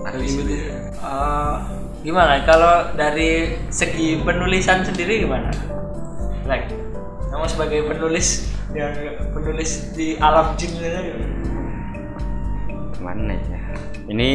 Artis 0.03 0.31
itu. 0.33 0.41
itu. 0.45 0.55
Eh, 0.73 1.55
gimana? 2.01 2.41
Kalau 2.45 2.93
dari 2.97 3.55
segi 3.69 4.21
penulisan 4.21 4.81
sendiri 4.81 5.25
gimana? 5.25 5.49
Like 6.45 6.69
kamu 7.29 7.45
sebagai 7.49 7.79
penulis 7.89 8.51
yang 8.77 8.93
penulis 9.33 9.93
di 9.93 10.17
alam 10.17 10.53
jin 10.57 10.69
gitu 10.77 10.85
ya? 10.87 11.01
Mana 13.01 13.35
ya? 13.35 13.59
Ini 14.07 14.29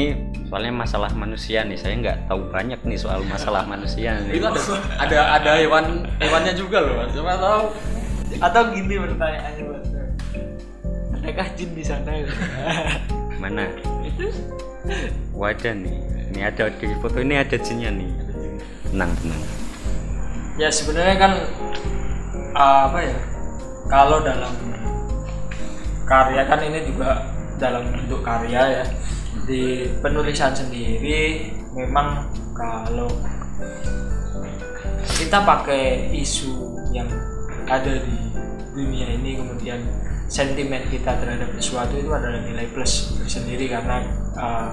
soalnya 0.49 0.73
masalah 0.73 1.13
manusia 1.13 1.61
nih. 1.69 1.77
Saya 1.77 1.95
nggak 2.01 2.27
tahu 2.27 2.49
banyak 2.49 2.81
nih 2.81 2.99
soal 2.99 3.21
masalah 3.29 3.69
manusia 3.69 4.17
nih. 4.25 4.41
itu 4.41 4.49
ada 4.49 4.61
ada 5.05 5.19
ada 5.37 5.51
hewan 5.61 6.09
hewannya 6.17 6.57
juga 6.57 6.81
loh 6.81 7.05
mas 7.05 7.13
cuma 7.13 7.37
tahu 7.37 7.65
atau 8.41 8.63
gini 8.73 8.95
pertanyaannya 8.97 9.63
buat 9.69 9.83
saya. 9.85 10.09
adakah 11.21 11.49
jin 11.53 11.71
di 11.77 11.85
sana 11.85 12.11
gitu? 12.17 12.33
Mana? 13.45 13.69
itu 14.09 14.33
Wadah 15.37 15.75
nih. 15.77 15.97
Ini 16.33 16.41
ada 16.49 16.73
di 16.73 16.97
foto 16.99 17.21
ini 17.21 17.37
ada 17.37 17.57
jinnya 17.61 17.93
nih. 17.93 18.09
Tenang, 18.89 19.13
tenang. 19.21 19.43
ya 20.59 20.73
sebenarnya 20.75 21.17
kan 21.23 21.33
uh, 22.57 22.91
apa 22.91 22.99
ya 22.99 23.17
kalau 23.87 24.19
dalam 24.27 24.51
karya 26.03 26.43
kan 26.51 26.59
ini 26.67 26.83
juga 26.83 27.23
dalam 27.63 27.95
bentuk 27.95 28.27
karya 28.27 28.83
ya 28.83 28.85
di 29.45 29.87
penulisan 30.01 30.57
sendiri 30.57 31.53
memang 31.77 32.27
kalau 32.57 33.11
kita 35.19 35.43
pakai 35.43 36.15
isu 36.15 36.79
yang 36.95 37.09
ada 37.69 38.01
di 38.01 38.19
dunia 38.73 39.11
ini 39.13 39.37
kemudian 39.37 39.83
sentimen 40.29 40.85
kita 40.93 41.17
terhadap 41.19 41.49
sesuatu 41.57 41.97
itu 41.97 42.11
adalah 42.13 42.39
nilai 42.45 42.69
plus 42.71 43.17
tersendiri 43.19 43.67
karena 43.67 44.05
uh, 44.37 44.71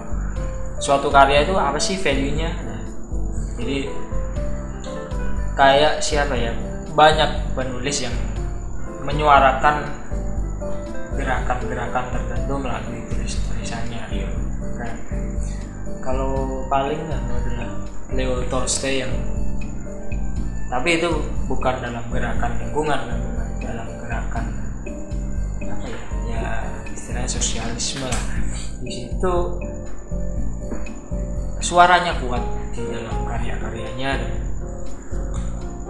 suatu 0.78 1.08
karya 1.08 1.47
itu 1.47 1.56
apa 1.56 1.80
sih 1.80 1.95
value-nya? 1.95 2.51
Jadi 3.56 3.88
kayak 5.56 6.04
siapa 6.04 6.36
ya? 6.36 6.51
Banyak 6.91 7.56
penulis 7.56 8.04
yang 8.04 8.15
menyuarakan 9.04 9.88
gerakan-gerakan 11.15 12.06
tertentu 12.12 12.54
melalui 12.60 13.01
tulis 13.08 13.39
tulisannya 13.47 14.04
kalau 16.04 16.63
paling 16.69 17.02
kan 17.10 17.21
adalah 17.30 17.71
Leo 18.13 18.45
Tolstoy 18.48 19.02
yang 19.02 19.13
tapi 20.65 20.98
itu 20.98 21.10
bukan 21.45 21.78
dalam 21.78 22.04
gerakan 22.10 22.58
lingkungan 22.58 23.00
kan? 23.00 23.19
Bukan 23.21 23.48
dalam 23.62 23.88
gerakan 24.02 24.45
apa 25.62 25.86
ya? 25.88 26.02
Ya 26.26 26.45
istilahnya 26.89 27.30
sosialisme 27.30 28.06
lah. 28.06 28.24
Di 28.82 28.91
situ 28.91 29.36
suaranya 31.62 32.17
kuat 32.17 32.41
di 32.74 32.82
dalam 32.89 33.13
karya-karyanya. 33.30 34.12
Dan 34.19 34.34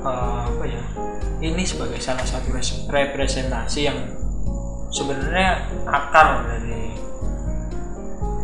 eh, 0.03 0.41
apa 0.53 0.63
ya? 0.67 0.83
Ini 1.39 1.63
sebagai 1.63 1.99
salah 2.03 2.27
satu 2.27 2.51
res- 2.51 2.87
representasi 2.87 3.79
yang 3.87 3.99
sebenarnya 4.91 5.71
akar 5.87 6.47
dari 6.51 6.84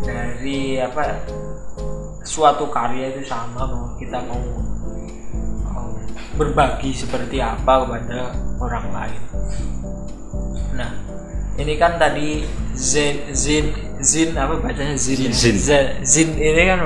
dari 0.02 0.82
apa 0.82 1.22
suatu 2.22 2.70
karya 2.70 3.14
itu 3.14 3.26
sama 3.26 3.66
mau 3.66 3.86
kita 3.98 4.22
mau, 4.26 4.42
berbagi 6.38 6.94
seperti 6.94 7.42
apa 7.42 7.86
kepada 7.86 8.34
orang 8.62 8.86
lain 8.94 9.22
nah 10.78 10.90
ini 11.60 11.76
kan 11.78 12.00
tadi 12.02 12.48
Zin 12.74 13.36
Zin 13.36 13.76
Zin 14.00 14.34
apa 14.34 14.58
bacanya 14.58 14.96
Zin 14.98 15.28
ya? 15.28 15.34
Zin. 15.36 15.56
Z- 15.60 15.96
Zin 16.02 16.30
ini 16.40 16.62
kan 16.66 16.80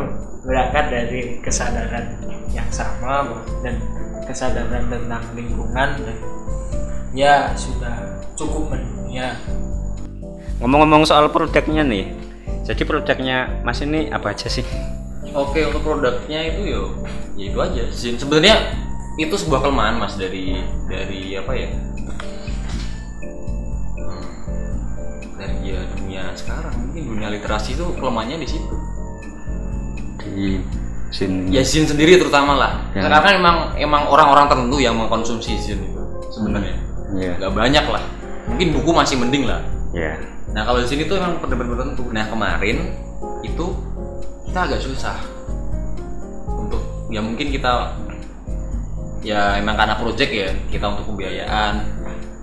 berangkat 0.43 0.85
dari 0.91 1.21
kesadaran 1.39 2.05
yang 2.51 2.67
sama 2.73 3.23
dan 3.61 3.77
kesadaran 4.25 4.89
tentang 4.89 5.23
lingkungan 5.37 5.89
dan 6.01 6.17
ya 7.13 7.53
sudah 7.55 8.19
cukup 8.35 8.73
mendunia 8.75 9.37
Ngomong-ngomong 10.55 11.03
soal 11.03 11.27
produknya 11.35 11.83
nih. 11.83 12.15
Jadi 12.65 12.81
produknya 12.81 13.61
Mas 13.61 13.79
ini 13.85 14.09
apa 14.09 14.33
aja 14.33 14.49
sih? 14.49 14.65
Oke 15.35 15.61
untuk 15.67 15.85
produknya 15.85 16.39
itu 16.49 16.61
yo, 16.65 16.83
ya 17.37 17.45
itu 17.51 17.57
aja. 17.61 17.83
Zin 17.91 18.15
sebenarnya 18.15 18.55
itu 19.19 19.35
sebuah 19.35 19.67
kelemahan 19.67 19.99
mas 19.99 20.15
dari 20.15 20.63
dari 20.87 21.35
apa 21.35 21.51
ya? 21.51 21.69
Hmm, 23.99 24.25
dari 25.35 25.75
ya 25.75 25.79
dunia 25.91 26.23
sekarang 26.39 26.73
mungkin 26.73 27.03
dunia 27.15 27.27
literasi 27.35 27.75
itu 27.75 27.85
kelemahannya 27.99 28.41
di 28.41 28.47
situ. 28.47 28.75
Di 30.23 30.63
sini. 31.11 31.51
Ya 31.51 31.67
zin 31.67 31.83
sendiri 31.83 32.15
terutama 32.15 32.55
lah. 32.55 32.73
Ya. 32.95 33.03
Karena 33.03 33.19
kan 33.19 33.33
emang 33.35 33.57
emang 33.75 34.03
orang-orang 34.07 34.47
tertentu 34.47 34.79
yang 34.79 34.95
mengkonsumsi 34.95 35.51
zin 35.59 35.83
itu 35.83 36.01
sebenarnya. 36.31 36.79
Iya. 37.11 37.33
Gak 37.43 37.53
banyak 37.53 37.85
lah. 37.91 38.03
Mungkin 38.49 38.67
buku 38.71 38.89
masih 38.95 39.19
mending 39.19 39.45
lah. 39.51 39.61
Ya. 39.91 40.15
Nah 40.55 40.63
kalau 40.63 40.79
di 40.79 40.87
sini 40.87 41.03
tuh 41.03 41.19
emang 41.19 41.43
benar-benar 41.43 41.83
tertentu. 41.83 42.07
Nah 42.15 42.31
kemarin 42.31 42.95
itu 43.43 43.65
kita 44.47 44.59
agak 44.71 44.79
susah 44.79 45.19
untuk 46.47 47.11
ya 47.11 47.19
mungkin 47.19 47.51
kita 47.51 47.91
ya 49.19 49.59
emang 49.59 49.75
karena 49.75 49.99
project 49.99 50.31
ya 50.31 50.49
kita 50.71 50.95
untuk 50.95 51.11
pembiayaan 51.11 51.83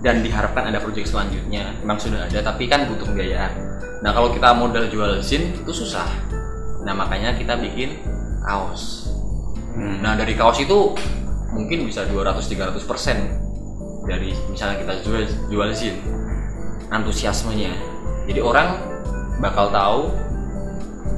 dan 0.05 0.21
diharapkan 0.21 0.69
ada 0.69 0.77
project 0.83 1.09
selanjutnya 1.09 1.73
memang 1.81 1.97
sudah 1.97 2.29
ada 2.29 2.39
tapi 2.45 2.69
kan 2.69 2.85
butuh 2.85 3.09
pembiayaan. 3.09 3.49
Nah 4.05 4.13
kalau 4.13 4.29
kita 4.29 4.53
modal 4.53 4.85
jual 4.93 5.17
zin 5.25 5.57
itu 5.57 5.73
susah. 5.73 6.05
Nah 6.85 6.93
makanya 6.93 7.33
kita 7.33 7.57
bikin 7.57 7.97
kaos. 8.45 9.09
Hmm. 9.73 10.05
Nah 10.05 10.13
dari 10.13 10.37
kaos 10.37 10.61
itu 10.61 10.93
mungkin 11.49 11.89
bisa 11.89 12.05
200-300 12.05 12.77
persen 12.85 13.17
dari 14.05 14.37
misalnya 14.53 14.85
kita 14.85 14.93
jual 15.01 15.23
jual 15.49 15.69
zin 15.73 15.97
antusiasmenya. 16.93 17.92
Jadi 18.23 18.39
orang 18.39 18.79
bakal 19.39 19.67
tahu 19.69 20.01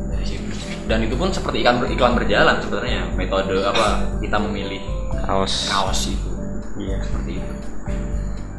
dari 0.10 0.26
situ. 0.26 0.50
Dan 0.86 1.06
itu 1.06 1.14
pun 1.18 1.30
seperti 1.30 1.62
iklan 1.62 1.82
iklan 1.86 2.14
berjalan 2.14 2.58
sebenarnya 2.62 3.02
metode 3.14 3.58
apa 3.62 4.18
kita 4.22 4.38
memilih 4.42 4.82
Kaos. 5.26 5.70
kaos 5.70 6.02
itu 6.10 6.30
Iya. 6.76 6.98
seperti 7.02 7.32
itu. 7.40 7.54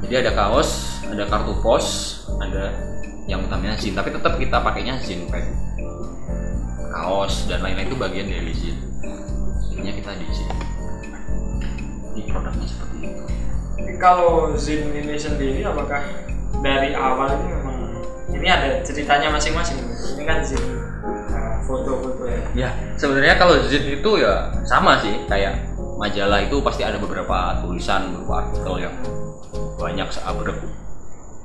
Jadi 0.07 0.15
ada 0.23 0.33
kaos, 0.35 0.71
ada 1.07 1.25
kartu 1.27 1.55
pos, 1.61 1.87
ada 2.39 2.71
yang 3.27 3.43
utamanya 3.43 3.75
zin, 3.75 3.95
tapi 3.95 4.15
tetap 4.15 4.39
kita 4.39 4.63
pakainya 4.63 4.99
zin 5.03 5.27
pack. 5.27 5.47
Kaos 6.91 7.45
dan 7.47 7.61
lain-lain 7.61 7.91
itu 7.91 7.99
bagian 7.99 8.27
dari 8.27 8.53
zin. 8.55 8.77
Intinya 9.71 9.93
kita 9.93 10.11
di 10.17 10.27
zin. 10.33 10.49
Di 12.15 12.23
produknya 12.31 12.67
seperti 12.67 12.97
itu. 13.05 13.23
kalau 13.97 14.53
Zin 14.57 14.93
ini 14.93 15.17
sendiri 15.17 15.65
apakah 15.65 16.05
dari 16.61 16.93
awal 16.93 17.33
ini 17.33 17.49
memang 17.49 17.76
ini 18.35 18.49
ada 18.51 18.83
ceritanya 18.83 19.31
masing-masing. 19.31 19.79
Ini 20.19 20.23
kan 20.27 20.39
Zin 20.43 20.59
uh, 20.59 21.57
foto-foto 21.63 22.27
ya. 22.27 22.43
Ya, 22.55 22.71
sebenarnya 22.99 23.39
kalau 23.39 23.55
zin 23.71 23.87
itu 23.87 24.11
ya 24.19 24.51
sama 24.67 24.99
sih. 24.99 25.15
Kayak 25.31 25.63
majalah 25.97 26.43
itu 26.43 26.59
pasti 26.61 26.83
ada 26.83 26.99
beberapa 26.99 27.63
tulisan, 27.63 28.11
beberapa 28.13 28.47
artikel 28.47 28.75
yang 28.91 28.95
banyak 29.79 30.09
seabrek. 30.11 30.59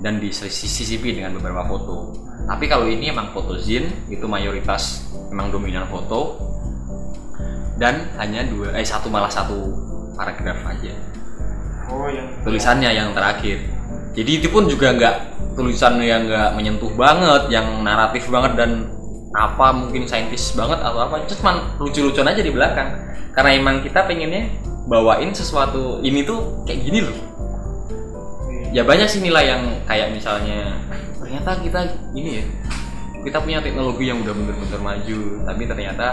Dan 0.02 0.18
disisipi 0.18 1.14
dengan 1.14 1.38
beberapa 1.38 1.62
foto. 1.70 2.18
Tapi 2.50 2.66
kalau 2.66 2.90
ini 2.90 3.14
emang 3.14 3.30
foto 3.30 3.54
zin 3.62 3.86
itu 4.10 4.26
mayoritas 4.26 5.14
memang 5.30 5.54
dominan 5.54 5.86
foto. 5.86 6.42
Dan 7.78 8.10
hanya 8.18 8.46
dua 8.46 8.78
eh 8.78 8.86
satu 8.86 9.10
malah 9.10 9.30
satu 9.30 9.58
paragraf 10.18 10.58
aja. 10.70 10.94
Oh 11.90 12.10
yang 12.10 12.30
tulisannya 12.42 12.90
yang 12.94 13.14
terakhir. 13.14 13.62
Jadi 14.18 14.32
itu 14.42 14.48
pun 14.50 14.66
juga 14.66 14.94
nggak 14.94 15.31
tulisan 15.56 16.00
yang 16.00 16.28
nggak 16.28 16.56
menyentuh 16.56 16.92
banget, 16.96 17.52
yang 17.52 17.84
naratif 17.84 18.28
banget 18.32 18.56
dan 18.56 18.72
apa 19.32 19.72
mungkin 19.72 20.04
saintis 20.08 20.52
banget 20.56 20.80
atau 20.84 21.00
apa, 21.08 21.24
itu 21.24 21.40
cuma 21.40 21.76
lucu-lucuan 21.80 22.28
aja 22.32 22.42
di 22.44 22.52
belakang. 22.52 22.90
Karena 23.32 23.50
emang 23.56 23.80
kita 23.80 24.04
pengennya 24.04 24.52
bawain 24.92 25.32
sesuatu 25.32 26.04
ini 26.04 26.24
tuh 26.28 26.64
kayak 26.68 26.84
gini 26.84 27.00
loh. 27.04 27.18
Ya 28.72 28.84
banyak 28.88 29.08
sih 29.08 29.20
nilai 29.20 29.52
yang 29.52 29.64
kayak 29.88 30.16
misalnya 30.16 30.76
ternyata 31.20 31.60
kita 31.60 31.80
ini 32.16 32.40
ya, 32.40 32.46
kita 33.24 33.38
punya 33.44 33.60
teknologi 33.64 34.08
yang 34.08 34.20
udah 34.24 34.36
bener-bener 34.36 34.82
maju, 34.84 35.20
tapi 35.48 35.64
ternyata 35.68 36.08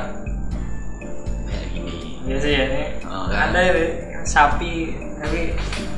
kayak 1.46 1.66
gini. 1.74 1.94
Iya 2.26 2.36
sih 2.38 2.52
ya 2.54 2.62
ini 2.70 2.82
Oh, 3.08 3.26
kan? 3.30 3.50
ada 3.50 3.60
ya, 3.62 3.74
sapi 4.22 4.94
tapi 5.18 5.54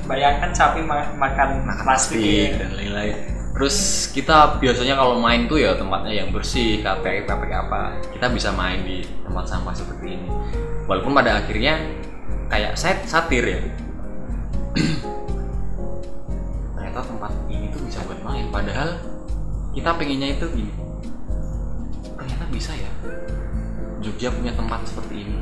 bayangkan 0.08 0.50
sapi 0.56 0.80
ma- 0.80 1.12
makan 1.20 1.64
plastik 1.84 2.16
plastik 2.16 2.56
ya. 2.56 2.64
dan 2.64 2.70
lain-lain. 2.80 3.16
Terus 3.50 4.06
kita 4.14 4.62
biasanya 4.62 4.94
kalau 4.94 5.18
main 5.18 5.50
tuh 5.50 5.58
ya 5.58 5.74
tempatnya 5.74 6.22
yang 6.22 6.30
bersih, 6.30 6.80
KPI, 6.86 7.26
KPI 7.26 7.54
apa. 7.54 7.98
Kita 8.14 8.30
bisa 8.30 8.54
main 8.54 8.86
di 8.86 9.02
tempat 9.26 9.50
sampah 9.50 9.74
seperti 9.74 10.16
ini. 10.16 10.28
Walaupun 10.86 11.12
pada 11.12 11.42
akhirnya 11.42 11.82
kayak 12.46 12.78
set 12.78 13.02
satir 13.10 13.42
ya. 13.42 13.60
Ternyata 16.78 17.00
tempat 17.02 17.32
ini 17.50 17.66
tuh 17.74 17.82
bisa 17.82 17.98
buat 18.06 18.22
main. 18.22 18.46
Padahal 18.54 18.96
kita 19.74 19.90
pengennya 19.98 20.28
itu 20.38 20.46
gini. 20.54 20.74
Ternyata 22.14 22.44
bisa 22.54 22.72
ya. 22.78 22.90
Jogja 24.00 24.30
punya 24.30 24.54
tempat 24.54 24.86
seperti 24.86 25.26
ini. 25.26 25.38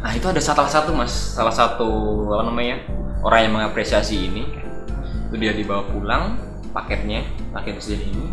Nah 0.00 0.16
itu 0.16 0.24
ada 0.24 0.40
salah 0.40 0.64
satu 0.64 0.96
mas, 0.96 1.12
salah 1.12 1.52
satu 1.52 1.90
apa 2.32 2.48
namanya 2.48 2.80
orang 3.20 3.40
yang 3.50 3.52
mengapresiasi 3.60 4.30
ini. 4.30 4.46
Itu 5.28 5.36
dia 5.36 5.52
dibawa 5.52 5.84
pulang 5.90 6.49
paketnya, 6.70 7.26
paket 7.54 7.78
sejadi 7.82 8.06
ini, 8.10 8.26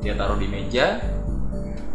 dia 0.00 0.14
taruh 0.16 0.36
di 0.36 0.48
meja. 0.48 1.00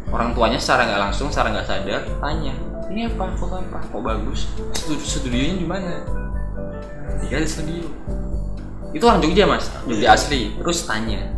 Orang 0.10 0.34
tuanya 0.34 0.58
secara 0.58 0.89
nggak 0.89 1.02
langsung, 1.10 1.30
secara 1.30 1.54
nggak 1.54 1.67
sadar 1.69 2.02
tanya, 2.17 2.54
ini 2.89 3.06
apa, 3.06 3.30
foto 3.38 3.62
apa, 3.62 3.78
kok 3.86 4.02
bagus? 4.02 4.49
Studio 4.73 5.06
studionya 5.06 5.56
di 5.62 5.67
mana? 5.69 6.02
Dia 7.30 7.41
di 7.41 7.49
studio. 7.49 7.86
Itu 8.89 9.06
orang 9.06 9.21
Jogja 9.21 9.45
mas, 9.45 9.69
Jogja 9.86 10.17
asli. 10.17 10.58
Terus 10.58 10.89
tanya, 10.89 11.30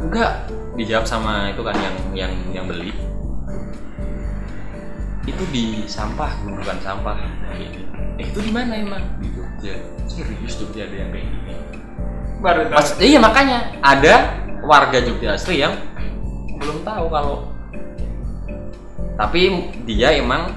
enggak 0.00 0.48
dijawab 0.80 1.04
sama 1.04 1.52
itu 1.52 1.60
kan 1.60 1.76
yang 1.76 1.96
yang 2.16 2.32
yang 2.56 2.64
beli 2.64 2.94
itu 5.28 5.44
di 5.52 5.84
sampah 5.84 6.32
gunungan 6.40 6.80
sampah 6.80 7.20
Gitu. 7.60 7.80
eh 8.16 8.24
itu 8.24 8.40
di 8.40 8.52
mana 8.54 8.72
emang 8.80 9.04
di 9.20 9.28
Jogja 9.36 9.76
serius 10.08 10.56
Jogja 10.56 10.88
ada 10.88 10.96
yang 10.96 11.10
kayak 11.12 11.28
gini 11.28 11.52
baru 12.40 12.66
tahu. 12.72 12.76
Mas, 12.80 12.90
iya 12.98 13.18
makanya. 13.20 13.58
Ada 13.84 14.14
warga 14.64 14.98
Jogja 15.00 15.36
asli 15.36 15.60
yang 15.60 15.76
belum 16.60 16.84
tahu 16.84 17.08
kalau 17.08 17.48
tapi 19.16 19.72
dia 19.84 20.16
emang 20.16 20.52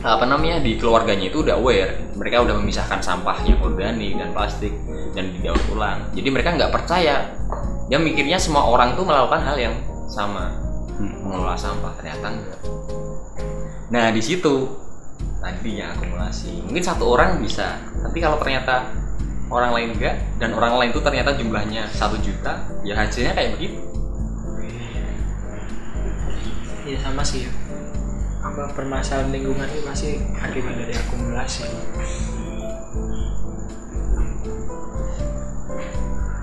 apa 0.00 0.24
namanya 0.24 0.64
di 0.64 0.80
keluarganya 0.80 1.28
itu 1.28 1.44
udah 1.44 1.60
aware. 1.60 1.92
Mereka 2.16 2.48
udah 2.48 2.56
memisahkan 2.56 3.04
sampah 3.04 3.36
yang 3.44 3.60
organik 3.60 4.16
dan 4.16 4.32
plastik 4.32 4.72
dan 5.12 5.28
didaur 5.36 5.60
ulang. 5.76 6.08
Jadi 6.16 6.28
mereka 6.32 6.56
nggak 6.56 6.72
percaya. 6.72 7.36
Dia 7.92 8.00
mikirnya 8.00 8.40
semua 8.40 8.64
orang 8.64 8.96
tuh 8.96 9.04
melakukan 9.04 9.44
hal 9.44 9.56
yang 9.60 9.76
sama. 10.08 10.56
Mengelola 11.00 11.56
sampah 11.56 11.92
ternyata 12.00 12.32
enggak. 12.32 12.60
Nah 13.92 14.08
di 14.08 14.22
situ 14.24 14.68
tadi 15.40 15.80
yang 15.80 15.92
akumulasi. 15.96 16.64
Mungkin 16.64 16.84
satu 16.84 17.04
orang 17.12 17.40
bisa. 17.44 17.76
Tapi 18.00 18.24
kalau 18.24 18.40
ternyata 18.40 18.88
orang 19.50 19.70
lain 19.74 19.88
enggak 19.98 20.16
dan 20.38 20.54
orang 20.54 20.78
lain 20.78 20.90
itu 20.94 21.02
ternyata 21.02 21.34
jumlahnya 21.34 21.90
satu 21.90 22.16
juta 22.22 22.64
ya 22.86 22.94
hasilnya 22.94 23.34
kayak 23.34 23.58
begitu 23.58 23.90
Iya 26.90 27.06
sama 27.06 27.22
sih 27.22 27.46
ya. 27.46 27.52
Apa 28.42 28.72
permasalahan 28.74 29.30
lingkungan 29.30 29.68
ini 29.68 29.84
masih 29.86 30.12
akibat 30.42 30.74
dari 30.74 30.90
akumulasi. 30.96 31.70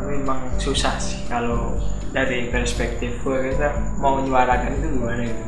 Memang 0.07 0.55
susah 0.55 0.95
sih 1.03 1.27
kalau 1.27 1.75
dari 2.15 2.47
perspektif 2.47 3.19
gue 3.25 3.51
kita 3.51 3.75
mau 3.99 4.23
menyuarakan 4.23 4.77
itu 4.79 4.87
gimana 4.87 5.21
gitu. 5.27 5.43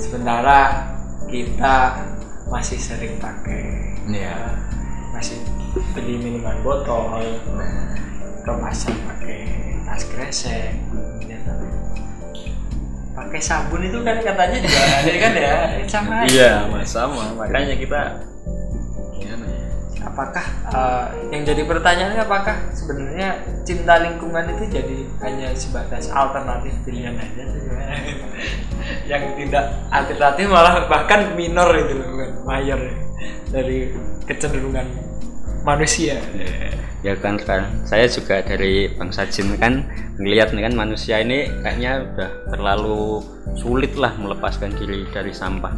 Sementara 0.00 0.90
kita 1.30 2.02
masih 2.50 2.82
sering 2.82 3.14
pakai 3.22 3.94
Iya. 4.10 4.58
masih 5.14 5.38
beli 5.72 6.20
minuman 6.20 6.56
botol 6.60 7.16
kemasan 8.44 8.92
pakai 9.08 9.40
tas 9.88 10.04
kresek 10.08 10.76
kemudian 10.88 11.40
pakai 13.12 13.40
sabun 13.40 13.84
itu 13.84 14.00
kan 14.00 14.16
katanya 14.24 14.58
juga 14.64 14.80
ada 15.04 15.12
kan 15.20 15.32
ya? 15.36 15.54
Sama 15.84 16.14
aja. 16.24 16.32
iya 16.32 16.52
mas 16.68 16.88
sama. 16.88 17.36
Makanya 17.36 17.76
kita 17.76 18.00
gimana 19.16 19.44
ya? 19.52 19.68
Apakah 20.04 20.46
eh, 20.72 21.06
yang 21.30 21.42
jadi 21.44 21.62
pertanyaannya 21.68 22.20
apakah 22.24 22.56
sebenarnya 22.72 23.28
cinta 23.68 24.00
lingkungan 24.00 24.48
itu 24.56 24.64
jadi 24.80 24.98
hanya 25.28 25.52
sebatas 25.52 26.08
alternatif 26.08 26.72
pilihan 26.88 27.16
aja 27.16 27.42
sih? 27.48 27.60
Yang 29.06 29.38
tidak 29.38 29.64
alternatif 29.94 30.50
malah 30.50 30.90
bahkan 30.90 31.38
minor 31.38 31.70
itu 31.76 32.02
bukan 32.02 32.42
mayor 32.42 32.80
ya, 32.82 32.94
dari 33.54 33.94
kecenderungan 34.26 35.11
manusia. 35.62 36.18
Ya 37.02 37.18
kan 37.18 37.38
kan. 37.38 37.66
Saya 37.82 38.06
juga 38.06 38.42
dari 38.42 38.90
bangsa 38.94 39.26
jin 39.26 39.58
kan. 39.58 39.86
Melihat 40.22 40.54
nih 40.54 40.70
kan 40.70 40.74
manusia 40.76 41.18
ini 41.18 41.50
kayaknya 41.64 42.06
udah 42.06 42.30
terlalu 42.52 43.24
sulit 43.58 43.96
lah 43.98 44.14
melepaskan 44.14 44.70
diri 44.78 45.06
dari 45.10 45.34
sampah. 45.34 45.74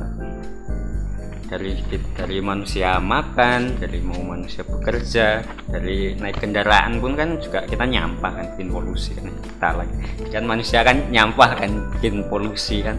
Dari 1.45 1.77
dari 2.17 2.41
manusia 2.41 2.99
makan 2.99 3.79
dari 3.79 4.01
mau 4.03 4.19
manusia 4.21 4.65
bekerja 4.67 5.45
dari 5.71 6.17
naik 6.19 6.41
kendaraan 6.41 6.99
pun 6.99 7.15
kan 7.15 7.39
juga 7.39 7.63
kita 7.69 7.85
nyampah 7.85 8.33
kan 8.33 8.47
bikin 8.57 8.73
polusi 8.73 9.13
kan 9.15 9.29
kita 9.31 9.69
lagi 9.77 9.95
kan 10.35 10.45
manusia 10.49 10.81
kan 10.83 10.99
nyampah 11.13 11.51
kan 11.55 11.71
bikin 11.95 12.27
polusi 12.27 12.83
kan. 12.83 12.97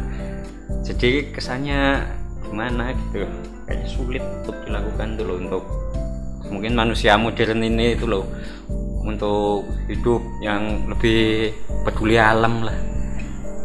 Jadi 0.85 1.33
kesannya 1.33 2.05
gimana 2.47 2.93
gitu? 2.93 3.25
Kayaknya 3.65 3.87
sulit 3.89 4.23
untuk 4.45 4.55
dilakukan 4.63 5.09
dulu 5.17 5.33
untuk 5.41 5.63
mungkin 6.49 6.77
manusia 6.77 7.17
modern 7.17 7.61
ini 7.65 7.97
itu 7.97 8.05
loh 8.05 8.25
untuk 9.05 9.69
hidup 9.85 10.21
yang 10.41 10.89
lebih 10.89 11.53
peduli 11.85 12.17
alam 12.17 12.65
lah. 12.65 12.75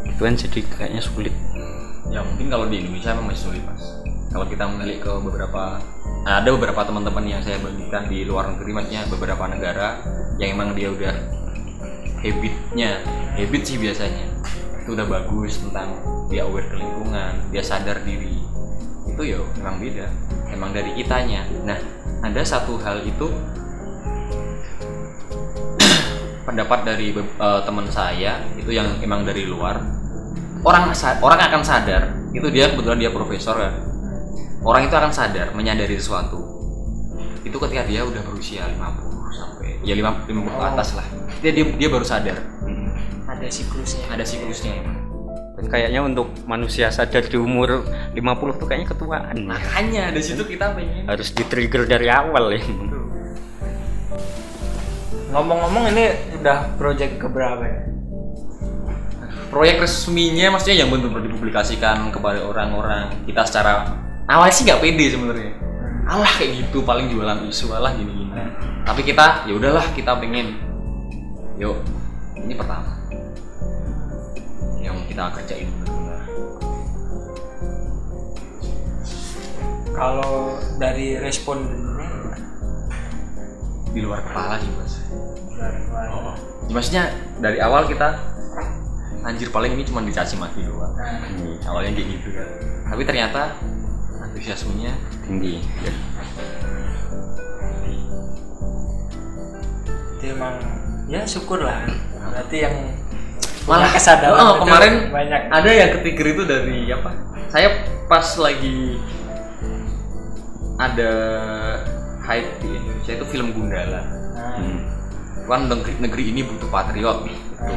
Itu 0.05 0.21
kan 0.21 0.37
jadi 0.37 0.59
kayaknya 0.69 1.01
sulit. 1.01 1.33
Ya 2.13 2.21
mungkin 2.21 2.47
kalau 2.53 2.69
di 2.69 2.85
Indonesia 2.85 3.17
memang 3.17 3.33
masih 3.33 3.43
sulit 3.49 3.63
mas. 3.65 3.83
Kalau 4.31 4.45
kita 4.47 4.63
menilik 4.69 5.03
ke 5.03 5.11
beberapa 5.19 5.81
ada 6.21 6.49
beberapa 6.53 6.85
teman-teman 6.85 7.25
yang 7.25 7.41
saya 7.41 7.57
bagikan 7.59 8.05
di 8.07 8.23
luar 8.23 8.53
negeri 8.53 8.71
maksudnya 8.77 9.01
beberapa 9.09 9.43
negara 9.49 9.99
yang 10.37 10.55
emang 10.55 10.77
dia 10.77 10.93
udah 10.93 11.15
habitnya 12.21 13.01
habit 13.33 13.63
sih 13.65 13.77
biasanya. 13.81 14.29
Itu 14.85 14.93
udah 14.93 15.07
bagus 15.09 15.57
tentang 15.57 15.97
dia 16.29 16.45
aware 16.45 16.69
ke 16.69 16.77
lingkungan 16.77 17.49
dia 17.49 17.63
sadar 17.65 18.05
diri. 18.05 18.37
Itu 19.09 19.21
ya 19.25 19.41
emang 19.57 19.81
beda. 19.81 20.07
Emang 20.53 20.69
dari 20.75 20.93
kitanya. 20.93 21.47
Nah 21.65 21.79
ada 22.21 22.41
satu 22.45 22.77
hal 22.81 23.01
itu 23.01 23.27
pendapat 26.47 26.79
dari 26.85 27.13
eh, 27.17 27.61
teman 27.65 27.89
saya 27.89 28.45
itu 28.57 28.69
yang 28.69 28.87
emang 29.01 29.25
dari 29.25 29.49
luar. 29.49 29.81
Orang 30.61 30.93
orang 31.25 31.39
akan 31.41 31.61
sadar 31.65 32.13
itu 32.31 32.47
dia 32.53 32.69
kebetulan 32.69 33.01
dia 33.01 33.09
profesor 33.09 33.57
ya 33.57 33.73
orang 34.61 34.85
itu 34.85 34.93
akan 34.93 35.09
sadar 35.09 35.57
menyadari 35.57 35.97
sesuatu. 35.97 36.37
Itu 37.41 37.57
ketika 37.57 37.89
dia 37.89 38.05
udah 38.05 38.21
berusia 38.21 38.69
50 38.69 39.33
sampai 39.33 39.81
ya 39.81 39.97
50, 39.97 40.29
50 40.29 40.61
ke 40.61 40.65
atas 40.77 40.89
lah. 40.93 41.07
Dia, 41.41 41.51
dia 41.57 41.65
dia 41.73 41.89
baru 41.89 42.05
sadar. 42.05 42.37
Ada 43.25 43.47
siklusnya. 43.49 44.05
Ada 44.13 44.21
siklusnya 44.21 45.00
Dan 45.61 45.69
kayaknya 45.69 46.01
untuk 46.01 46.33
manusia 46.49 46.89
sadar 46.89 47.21
di 47.29 47.37
umur 47.37 47.85
50 48.17 48.57
tuh 48.57 48.65
kayaknya 48.65 48.89
ketuaan. 48.89 49.35
Ya. 49.37 49.45
makanya 49.45 50.03
dari 50.09 50.25
situ 50.25 50.41
kita 50.41 50.73
pengen 50.73 51.05
harus 51.05 51.29
di 51.29 51.45
trigger 51.45 51.85
dari 51.85 52.09
awal 52.09 52.49
ya. 52.57 52.65
Ngomong-ngomong 55.31 55.93
ini 55.93 56.05
udah 56.41 56.73
project 56.81 57.21
keberapa 57.21 57.61
ya? 57.61 57.81
Proyek 59.53 59.83
resminya 59.83 60.57
maksudnya 60.57 60.81
yang 60.81 60.89
benar-benar 60.89 61.29
dipublikasikan 61.29 62.09
kepada 62.09 62.41
orang-orang 62.41 63.11
kita 63.29 63.45
secara 63.45 63.85
awal 64.25 64.49
sih 64.49 64.65
nggak 64.65 64.81
pede 64.81 65.13
sebenarnya. 65.13 65.53
Alah 66.09 66.31
kayak 66.41 66.65
gitu 66.65 66.81
paling 66.81 67.13
jualan 67.13 67.45
isu 67.45 67.69
alah 67.69 67.93
gini-gini. 67.93 68.33
Tapi 68.81 69.05
kita 69.05 69.45
ya 69.45 69.53
udahlah 69.53 69.85
kita 69.93 70.17
pengen. 70.17 70.57
Yuk 71.61 71.77
ini 72.41 72.57
pertama 72.57 73.00
kita 75.21 75.37
kerjain 75.37 75.69
benar-benar. 75.77 76.21
Kalau 79.93 80.57
dari 80.81 81.13
respon 81.21 81.57
di 83.93 84.01
luar 84.01 84.25
kepala 84.25 84.57
sih 84.57 84.71
mas. 84.81 84.93
Gimana? 85.05 85.77
oh. 86.09 86.33
Ya, 86.65 86.73
maksudnya 86.73 87.03
dari 87.37 87.61
awal 87.61 87.85
kita 87.85 88.17
anjir 89.21 89.53
paling 89.53 89.77
ini 89.77 89.85
cuma 89.85 90.01
dicaci 90.01 90.41
maki 90.41 90.65
doang. 90.65 90.97
Nah, 90.97 91.29
Nih, 91.37 91.61
awalnya 91.69 91.93
kayak 91.93 92.07
gitu 92.17 92.29
kan. 92.33 92.47
Tapi 92.89 93.01
ternyata 93.05 93.41
antusiasmenya 94.25 94.97
tinggi. 95.21 95.61
Ya. 95.85 95.93
itu 100.17 100.37
emang 100.37 100.53
ya 101.05 101.21
syukur 101.29 101.61
lah. 101.61 101.85
Berarti 102.33 102.57
yang 102.61 103.00
malah 103.69 103.89
kesadaran 103.93 104.41
oh, 104.41 104.55
kemarin 104.65 104.93
banyak. 105.13 105.41
ada 105.53 105.69
yang 105.69 105.89
ketikir 105.99 106.33
itu 106.33 106.43
dari 106.45 106.89
apa? 106.89 107.11
Saya 107.51 107.69
pas 108.09 108.25
lagi 108.41 108.97
ada 110.81 111.11
hype 112.25 112.51
di 112.63 112.69
Indonesia 112.73 113.13
itu 113.21 113.25
film 113.29 113.47
Gundala. 113.53 114.01
Hmm. 114.57 114.79
kan 115.45 115.67
negeri, 115.67 115.93
negeri 115.99 116.23
ini 116.31 116.41
butuh 116.47 116.69
patriot 116.71 117.27
itu 117.27 117.73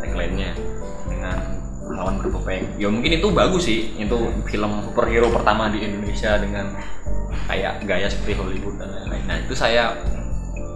tagline-nya. 0.00 0.56
Dengan 1.06 1.38
lawan 1.86 2.18
bertopeng 2.18 2.66
ya 2.82 2.90
mungkin 2.90 3.20
itu 3.20 3.28
bagus 3.30 3.70
sih. 3.70 3.94
Itu 3.94 4.32
film 4.48 4.82
superhero 4.90 5.30
pertama 5.30 5.70
di 5.70 5.86
Indonesia 5.86 6.34
dengan 6.40 6.74
kayak 7.46 7.86
gaya 7.86 8.10
seperti 8.10 8.34
Hollywood 8.34 8.80
dan 8.82 8.90
lain-lain. 8.90 9.24
Nah 9.28 9.36
itu 9.38 9.54
saya 9.54 9.94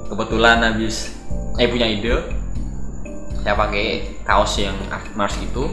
kebetulan 0.07 0.62
habis 0.62 1.18
saya 1.59 1.66
punya 1.66 1.87
ide 1.91 2.39
saya 3.41 3.55
pakai 3.57 3.86
kaos 4.24 4.61
yang 4.61 4.76
Mars 5.16 5.36
itu 5.41 5.64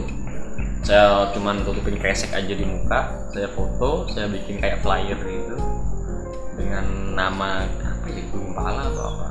saya 0.80 1.28
cuman 1.34 1.66
tutupin 1.66 1.98
kresek 1.98 2.32
aja 2.32 2.54
di 2.54 2.64
muka 2.64 3.28
saya 3.34 3.50
foto 3.52 4.08
saya 4.08 4.30
bikin 4.30 4.62
kayak 4.62 4.80
flyer 4.80 5.18
gitu. 5.18 5.56
Dengan 6.58 7.14
nama 7.14 7.66
apa 7.66 8.06
ya 8.10 8.22
Gumpala 8.30 8.82
atau 8.90 9.04
apa. 9.14 9.26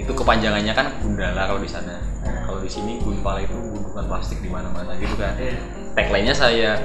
Itu 0.00 0.12
kepanjangannya 0.16 0.72
kan 0.72 0.86
Gundala 1.02 1.50
kalau 1.50 1.60
di 1.60 1.68
sana. 1.68 2.00
Kalau 2.46 2.60
di 2.62 2.70
sini 2.70 3.00
Gunpala 3.02 3.44
itu 3.44 3.52
gundukan 3.52 4.04
plastik 4.06 4.38
di 4.40 4.48
mana-mana 4.48 4.96
gitu 4.96 5.14
kan. 5.18 5.34
Iya. 5.36 5.58
tagline-nya 5.90 6.34
saya 6.34 6.78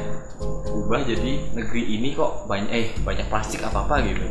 ubah 0.66 1.06
jadi 1.06 1.54
negeri 1.54 2.02
ini 2.02 2.18
kok 2.18 2.50
banyak 2.50 2.72
eh 2.74 2.88
banyak 3.06 3.30
plastik 3.30 3.62
apa 3.62 3.86
apa 3.86 4.02
gitu. 4.02 4.26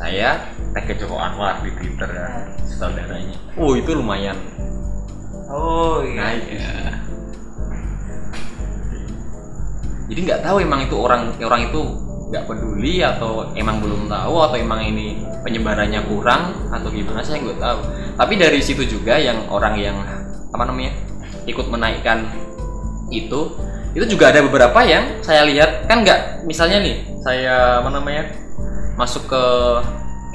Saya 0.00 0.50
tag 0.74 0.88
ke 0.88 0.96
Joko 0.96 1.20
Anwar 1.20 1.60
di 1.62 1.70
Twitter 1.76 2.08
ya 2.10 2.48
saudaranya. 2.66 3.36
Oh 3.60 3.76
itu 3.76 3.92
lumayan 3.94 4.34
Oh 5.52 6.00
iya. 6.00 6.16
naik 6.16 6.44
jadi 10.12 10.20
nggak 10.28 10.42
tahu 10.44 10.56
emang 10.60 10.84
itu 10.84 10.96
orang 11.00 11.32
orang 11.40 11.72
itu 11.72 11.80
nggak 12.32 12.44
peduli 12.48 13.00
atau 13.04 13.48
emang 13.56 13.80
belum 13.80 14.08
tahu 14.08 14.34
atau 14.44 14.56
emang 14.56 14.84
ini 14.84 15.20
penyebarannya 15.44 16.04
kurang 16.04 16.52
atau 16.68 16.88
gimana 16.88 17.24
saya 17.24 17.40
nggak 17.40 17.60
tahu 17.60 17.80
tapi 18.16 18.34
dari 18.36 18.60
situ 18.60 18.84
juga 18.84 19.16
yang 19.16 19.48
orang 19.48 19.76
yang 19.80 19.96
apa 20.52 20.64
namanya 20.68 20.92
ikut 21.48 21.68
menaikkan 21.68 22.28
itu 23.12 23.56
itu 23.92 24.04
juga 24.08 24.32
ada 24.32 24.40
beberapa 24.44 24.80
yang 24.84 25.20
saya 25.20 25.44
lihat 25.44 25.88
kan 25.88 26.04
nggak 26.04 26.48
misalnya 26.48 26.80
nih 26.80 26.96
saya 27.20 27.84
apa 27.84 27.88
namanya 27.92 28.32
masuk 28.96 29.28
ke 29.28 29.44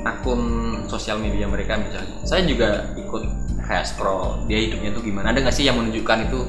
akun 0.05 0.41
sosial 0.85 1.17
media 1.21 1.49
mereka 1.49 1.77
misalnya 1.77 2.17
saya 2.25 2.45
juga 2.45 2.93
ikut 2.97 3.46
kayak 3.67 3.85
scroll 3.85 4.47
dia 4.47 4.63
hidupnya 4.63 4.95
tuh 4.95 5.03
gimana? 5.03 5.35
Ada 5.35 5.43
nggak 5.43 5.55
sih 5.55 5.67
yang 5.67 5.77
menunjukkan 5.77 6.31
itu? 6.31 6.41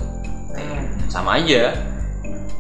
Hmm. 0.59 0.87
sama 1.11 1.39
aja. 1.39 1.75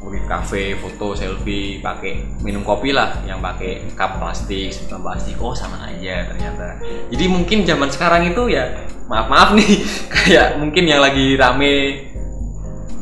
Di 0.08 0.24
kafe 0.24 0.72
foto 0.80 1.12
selfie 1.12 1.84
pakai 1.84 2.40
minum 2.40 2.64
kopi 2.64 2.96
lah. 2.96 3.20
Yang 3.28 3.38
pakai 3.44 3.72
cup 3.92 4.18
plastik 4.18 4.72
sebutan 4.72 5.00
plastik. 5.04 5.36
Oh 5.38 5.52
sama 5.52 5.84
aja 5.84 6.32
ternyata. 6.32 6.80
Jadi 7.12 7.24
mungkin 7.28 7.68
zaman 7.68 7.92
sekarang 7.92 8.32
itu 8.32 8.48
ya 8.48 8.72
maaf 9.06 9.28
maaf 9.28 9.50
nih. 9.52 9.84
Kayak 10.14 10.56
mungkin 10.58 10.84
yang 10.88 11.04
lagi 11.04 11.36
rame 11.36 12.08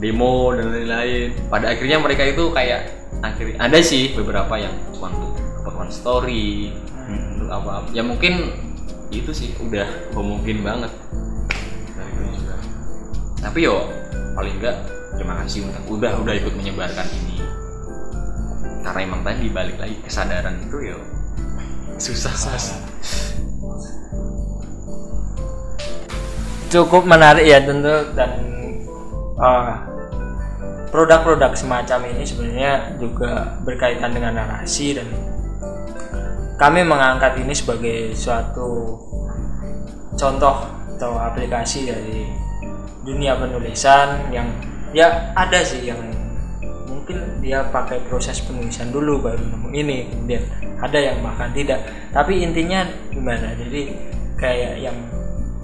demo 0.02 0.50
dan 0.52 0.74
lain-lain. 0.74 1.30
Pada 1.46 1.72
akhirnya 1.72 2.02
mereka 2.02 2.26
itu 2.26 2.50
kayak 2.52 2.90
akhirnya 3.22 3.56
ada 3.62 3.78
sih 3.80 4.12
beberapa 4.12 4.58
yang 4.60 4.74
cuma 4.92 5.08
untuk 5.14 5.32
keperluan 5.62 5.88
story 5.88 6.74
untuk 7.06 7.48
apa 7.48 7.86
ya 7.94 8.02
mungkin 8.02 8.52
itu 9.14 9.30
sih 9.30 9.54
udah 9.62 9.86
mungkin 10.18 10.66
banget 10.66 10.90
tapi 13.46 13.62
yo 13.62 13.86
paling 14.34 14.58
enggak 14.58 14.74
terima 15.14 15.38
kasih 15.46 15.70
untuk 15.70 16.02
udah 16.02 16.18
udah 16.18 16.34
ikut 16.34 16.54
menyebarkan 16.58 17.06
ini 17.14 17.38
karena 18.82 19.00
emang 19.06 19.22
tadi 19.22 19.46
balik 19.54 19.78
lagi 19.78 20.02
kesadaran 20.02 20.58
itu 20.66 20.90
yo 20.90 20.98
susah 21.94 22.34
Mas. 22.34 22.66
cukup 26.66 27.06
menarik 27.06 27.46
ya 27.46 27.62
tentu 27.62 28.10
dan 28.18 28.34
uh, 29.38 29.78
produk-produk 30.90 31.54
semacam 31.54 32.10
ini 32.10 32.26
sebenarnya 32.26 32.98
juga 32.98 33.62
berkaitan 33.62 34.10
dengan 34.10 34.42
narasi 34.42 34.98
dan 34.98 35.06
kami 36.58 36.82
mengangkat 36.82 37.38
ini 37.38 37.54
sebagai 37.54 38.10
suatu 38.18 38.98
contoh 40.18 40.56
atau 40.96 41.12
aplikasi 41.20 41.92
dari 41.92 42.45
dunia 43.06 43.38
penulisan 43.38 44.26
yang 44.34 44.50
ya 44.90 45.30
ada 45.38 45.62
sih 45.62 45.86
yang 45.86 46.02
mungkin 46.90 47.38
dia 47.38 47.62
pakai 47.70 48.02
proses 48.10 48.42
penulisan 48.42 48.90
dulu 48.90 49.22
baru 49.22 49.38
nemu 49.38 49.68
ini 49.70 50.10
kemudian 50.10 50.42
ada 50.82 50.98
yang 50.98 51.22
bahkan 51.22 51.54
tidak. 51.54 51.86
Tapi 52.10 52.42
intinya 52.42 52.82
gimana? 53.14 53.54
Jadi 53.54 53.94
kayak 54.36 54.82
yang 54.82 54.98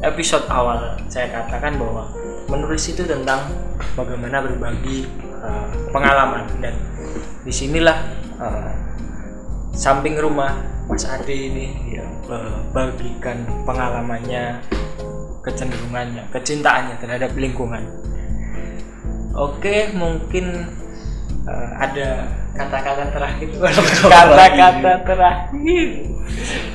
episode 0.07 0.47
awal 0.49 0.95
saya 1.11 1.29
katakan 1.31 1.77
bahwa 1.77 2.09
menulis 2.47 2.87
itu 2.89 3.03
tentang 3.05 3.51
bagaimana 3.99 4.39
berbagi 4.39 5.11
uh, 5.43 5.67
pengalaman. 5.91 6.47
Dan 6.63 6.79
di 7.43 7.53
sinilah 7.53 7.99
uh, 8.39 8.71
samping 9.75 10.17
rumah 10.17 10.63
Mas 10.87 11.07
Ade 11.07 11.33
ini 11.33 11.97
ya, 11.97 12.05
bagikan 12.75 13.47
pengalamannya 13.65 14.61
kecenderungannya 15.43 16.31
kecintaannya 16.31 16.97
terhadap 17.03 17.35
lingkungan. 17.35 17.83
Oke 19.35 19.91
mungkin 19.93 20.71
uh, 21.45 21.71
ada 21.77 22.31
kata-kata 22.53 23.05
terakhir. 23.11 23.49
Kata-kata 24.13 24.93
terakhir. 25.03 25.89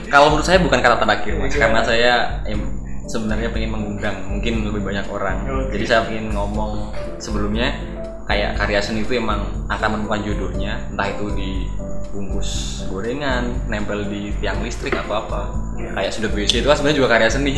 Kalau 0.09 0.27
menurut 0.33 0.45
saya 0.45 0.59
bukan 0.59 0.79
kata 0.81 0.97
terakhir 0.99 1.33
mas. 1.37 1.53
Iya. 1.53 1.59
karena 1.61 1.79
saya 1.85 2.13
em, 2.49 2.61
sebenarnya 3.07 3.49
pengen 3.53 3.71
mengundang 3.71 4.15
mungkin 4.27 4.67
lebih 4.67 4.81
banyak 4.83 5.05
orang. 5.07 5.37
Oke. 5.47 5.77
jadi 5.77 5.83
saya 5.87 6.01
pengen 6.09 6.35
ngomong 6.35 6.91
sebelumnya 7.21 7.71
kayak 8.27 8.59
karya 8.59 8.79
seni 8.83 9.07
itu 9.07 9.15
emang 9.15 9.47
akan 9.71 9.97
menemukan 9.97 10.19
jodohnya 10.27 10.83
entah 10.91 11.07
itu 11.07 11.25
di 11.31 11.51
bungkus 12.11 12.83
gorengan 12.91 13.55
nempel 13.71 14.03
di 14.11 14.35
tiang 14.43 14.59
listrik 14.61 14.93
atau 14.93 15.23
apa. 15.23 15.41
Iya. 15.77 15.93
kayak 15.93 16.11
sudut 16.11 16.33
WC 16.35 16.65
itu 16.65 16.67
kan 16.67 16.75
sebenarnya 16.75 16.97
juga 16.99 17.09
karya 17.15 17.29
seni. 17.31 17.53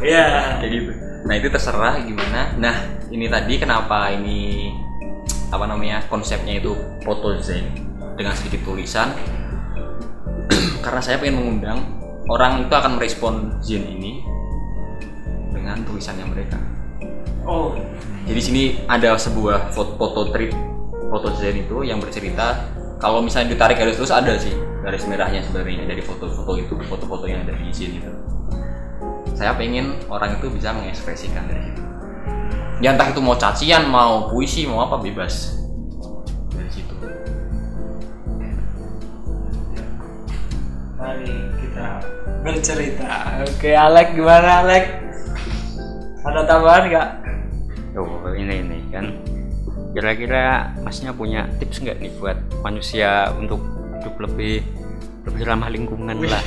Ya 0.00 0.28
kayak 0.64 0.70
gitu. 0.72 0.92
Nah 1.28 1.34
itu 1.36 1.48
terserah 1.52 1.94
gimana. 2.00 2.56
Nah 2.56 2.76
ini 3.12 3.28
tadi 3.28 3.54
kenapa 3.60 4.08
ini 4.16 4.72
apa 5.52 5.64
namanya 5.68 6.02
konsepnya 6.08 6.56
itu 6.56 6.72
foto 7.04 7.36
zen 7.44 7.68
dengan 8.16 8.32
sedikit 8.32 8.64
tulisan. 8.64 9.12
Karena 10.84 11.00
saya 11.04 11.20
pengen 11.20 11.44
mengundang 11.44 11.84
orang 12.32 12.64
itu 12.64 12.72
akan 12.72 12.96
merespon 12.96 13.34
zen 13.60 13.84
ini 13.84 14.24
dengan 15.52 15.84
tulisannya 15.84 16.26
mereka 16.28 16.73
oh. 17.44 17.76
Jadi 18.24 18.40
sini 18.40 18.62
ada 18.88 19.20
sebuah 19.20 19.72
foto, 19.76 20.00
foto 20.00 20.32
trip 20.32 20.52
foto 21.14 21.30
zen 21.38 21.62
itu 21.62 21.86
yang 21.86 22.02
bercerita 22.02 22.66
kalau 22.98 23.22
misalnya 23.22 23.54
ditarik 23.54 23.78
garis 23.78 23.94
terus 23.94 24.10
ada 24.10 24.34
sih 24.34 24.50
garis 24.82 25.06
merahnya 25.06 25.46
sebenarnya 25.46 25.86
dari 25.86 26.02
foto-foto 26.02 26.58
itu 26.58 26.74
foto-foto 26.90 27.24
yang 27.30 27.46
ada 27.46 27.54
di 27.54 27.70
zen 27.70 28.02
itu. 28.02 28.12
Saya 29.38 29.54
pengen 29.54 29.94
orang 30.10 30.38
itu 30.38 30.50
bisa 30.50 30.74
mengekspresikan 30.74 31.46
dari 31.46 31.70
situ. 31.70 31.82
Ya 32.82 32.92
entah 32.92 33.08
itu 33.08 33.22
mau 33.22 33.38
cacian 33.38 33.86
mau 33.86 34.28
puisi 34.28 34.66
mau 34.66 34.82
apa 34.82 34.98
bebas 34.98 35.62
dari 36.50 36.70
situ. 36.70 36.94
Mari 40.98 41.34
kita 41.62 41.88
bercerita. 42.42 43.10
Oke 43.46 43.70
Alek 43.72 44.18
gimana 44.18 44.66
Alek? 44.66 44.84
Ada 46.24 46.40
tambahan 46.48 46.82
nggak 46.90 47.08
Oh 47.94 48.26
ini 48.34 48.62
ini 48.62 48.78
kan. 48.90 49.14
Kira-kira 49.94 50.74
masnya 50.82 51.14
punya 51.14 51.46
tips 51.62 51.78
nggak 51.78 52.02
nih 52.02 52.12
buat 52.18 52.38
manusia 52.66 53.30
untuk 53.38 53.62
hidup 54.02 54.18
lebih 54.26 54.66
lebih 55.22 55.42
ramah 55.46 55.70
lingkungan 55.70 56.18
lah? 56.26 56.42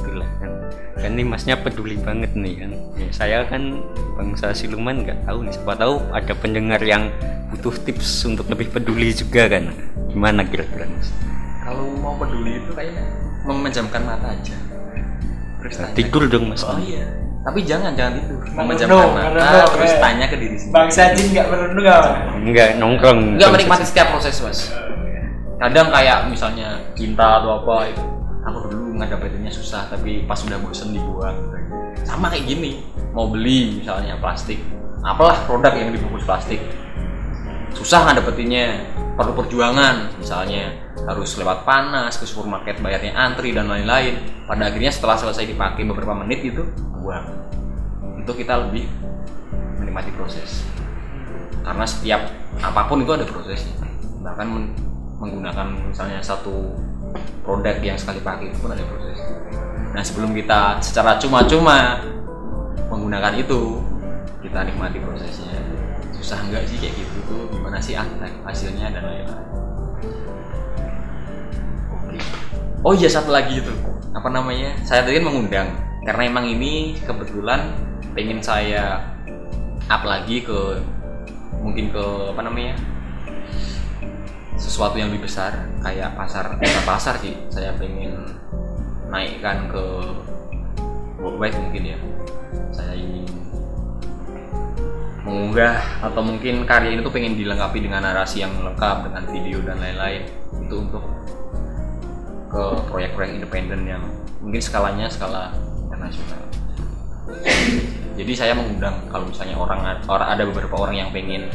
Itulah 0.00 0.30
kan. 0.40 0.50
Kan 0.96 1.10
ini 1.20 1.24
masnya 1.28 1.60
peduli 1.60 2.00
banget 2.00 2.32
nih 2.32 2.64
kan. 2.64 2.70
Ya, 2.96 3.08
saya 3.12 3.38
kan 3.44 3.84
bangsa 4.16 4.56
siluman 4.56 5.04
nggak 5.04 5.28
tahu 5.28 5.44
nih. 5.44 5.52
Siapa 5.52 5.76
tahu 5.76 5.94
ada 6.16 6.32
pendengar 6.32 6.80
yang 6.80 7.12
butuh 7.52 7.76
tips 7.84 8.24
untuk 8.24 8.48
lebih 8.48 8.72
peduli 8.72 9.12
juga 9.12 9.44
kan. 9.52 9.68
Gimana 10.08 10.48
kira-kira 10.48 10.88
mas? 10.88 11.12
Kalau 11.60 11.92
mau 12.00 12.16
peduli 12.16 12.64
itu 12.64 12.72
kayaknya 12.72 13.04
memejamkan 13.44 14.02
mata 14.08 14.32
aja. 14.32 14.56
Terus 15.60 15.74
tanya 15.76 15.92
tidur 15.92 16.24
dong 16.32 16.48
mas. 16.48 16.64
Oh 16.64 16.80
iya 16.80 17.23
tapi 17.44 17.60
jangan 17.60 17.92
jangan 17.92 18.12
tidur 18.16 18.40
Merenung, 18.40 18.56
memejamkan 18.56 18.96
mata 18.96 19.28
merenung, 19.36 19.72
terus 19.76 19.92
eh. 19.92 20.00
tanya 20.00 20.26
ke 20.32 20.36
diri 20.40 20.56
sendiri. 20.56 20.74
Bangsa 20.80 21.02
jin 21.12 21.26
nggak 21.36 21.46
merenung 21.52 21.84
nggak 21.84 22.00
Pak? 22.00 22.14
enggak 22.40 22.68
nongkrong. 22.80 23.18
Nggak 23.36 23.50
menikmati 23.52 23.84
setiap 23.84 24.08
proses 24.16 24.36
mas. 24.40 24.60
Kadang 25.60 25.88
kayak 25.92 26.18
misalnya 26.32 26.80
cinta 26.96 27.44
atau 27.44 27.60
apa 27.60 27.92
itu 27.92 28.04
aku 28.44 28.58
dulu 28.68 29.00
ngedapetinnya 29.00 29.52
susah 29.52 29.88
tapi 29.88 30.24
pas 30.28 30.36
sudah 30.36 30.60
bosen 30.60 30.92
dibuang 30.92 31.32
sama 32.04 32.28
kayak 32.28 32.44
gini 32.44 32.84
mau 33.16 33.24
beli 33.32 33.80
misalnya 33.80 34.20
plastik 34.20 34.60
apalah 35.04 35.44
produk 35.44 35.72
yang 35.76 35.92
dibungkus 35.92 36.24
plastik. 36.24 36.60
Susah 37.76 38.08
ngedapetinnya 38.08 38.88
perlu 39.20 39.36
perjuangan 39.36 40.16
misalnya 40.16 40.83
harus 41.04 41.36
lewat 41.36 41.68
panas 41.68 42.16
ke 42.16 42.24
supermarket 42.24 42.80
bayarnya 42.80 43.12
antri 43.12 43.52
dan 43.52 43.68
lain-lain. 43.68 44.20
Pada 44.48 44.72
akhirnya 44.72 44.92
setelah 44.92 45.16
selesai 45.20 45.44
dipakai 45.44 45.84
beberapa 45.84 46.16
menit 46.16 46.40
itu 46.44 46.64
buang. 47.00 47.28
Itu 48.24 48.32
kita 48.32 48.68
lebih 48.68 48.88
menikmati 49.80 50.10
proses. 50.16 50.64
Karena 51.64 51.84
setiap 51.84 52.28
apa 52.60 52.82
pun 52.88 53.04
itu 53.04 53.12
ada 53.12 53.24
prosesnya. 53.28 53.76
Bahkan 54.24 54.46
men- 54.48 54.76
menggunakan 55.20 55.92
misalnya 55.92 56.20
satu 56.20 56.74
produk 57.46 57.78
yang 57.80 57.96
sekali 57.96 58.20
pakai 58.20 58.50
itu 58.50 58.58
pun 58.60 58.72
ada 58.72 58.84
proses. 58.84 59.20
Nah 59.94 60.02
sebelum 60.02 60.34
kita 60.34 60.82
secara 60.82 61.16
cuma-cuma 61.20 62.02
menggunakan 62.88 63.32
itu 63.38 63.80
kita 64.40 64.64
nikmati 64.66 64.98
prosesnya. 65.00 65.60
Susah 66.16 66.40
enggak 66.48 66.64
sih 66.64 66.80
kayak 66.80 66.96
gitu? 66.96 67.16
Tuh 67.28 67.42
gimana 67.52 67.76
sih 67.80 67.96
hasilnya 68.44 68.88
dan 68.92 69.04
lain-lain 69.04 69.53
oh 72.84 72.92
iya 72.92 73.08
satu 73.08 73.32
lagi 73.32 73.64
itu. 73.64 73.72
Apa 74.12 74.28
namanya? 74.28 74.76
Saya 74.84 75.02
tadi 75.02 75.18
kan 75.18 75.26
mengundang. 75.26 75.68
Karena 76.04 76.22
emang 76.28 76.44
ini 76.44 77.00
kebetulan 77.00 77.72
pengen 78.12 78.44
saya 78.44 79.00
up 79.88 80.04
lagi 80.04 80.44
ke 80.44 80.78
mungkin 81.64 81.88
ke 81.90 82.04
apa 82.30 82.40
namanya? 82.44 82.76
Sesuatu 84.60 85.00
yang 85.00 85.10
lebih 85.10 85.26
besar 85.26 85.66
kayak 85.80 86.12
pasar 86.14 86.60
pasar 86.60 86.82
pasar 86.84 87.14
sih. 87.24 87.34
Saya 87.48 87.72
pengen 87.80 88.36
naikkan 89.08 89.66
ke 89.72 89.84
worldwide 91.18 91.56
mungkin 91.56 91.96
ya. 91.96 91.98
Saya 92.68 92.94
ingin 92.94 93.24
mengunggah 95.24 96.04
atau 96.04 96.20
mungkin 96.20 96.68
karya 96.68 96.92
ini 96.92 97.00
tuh 97.00 97.08
pengen 97.08 97.32
dilengkapi 97.32 97.80
dengan 97.80 98.04
narasi 98.04 98.44
yang 98.44 98.52
lengkap 98.60 99.08
dengan 99.08 99.24
video 99.32 99.58
dan 99.64 99.80
lain-lain. 99.80 100.28
Itu 100.68 100.84
untuk 100.84 101.04
ke 102.54 102.64
proyek-proyek 102.86 103.42
independen 103.42 103.82
yang 103.82 104.02
mungkin 104.38 104.62
skalanya 104.62 105.10
skala 105.10 105.50
internasional 105.90 106.38
jadi 108.14 108.32
saya 108.38 108.52
mengundang 108.54 109.10
kalau 109.10 109.26
misalnya 109.26 109.58
orang 109.58 109.80
orang 110.06 110.28
ada 110.30 110.42
beberapa 110.46 110.78
orang 110.78 110.94
yang 111.02 111.10
pengen 111.10 111.50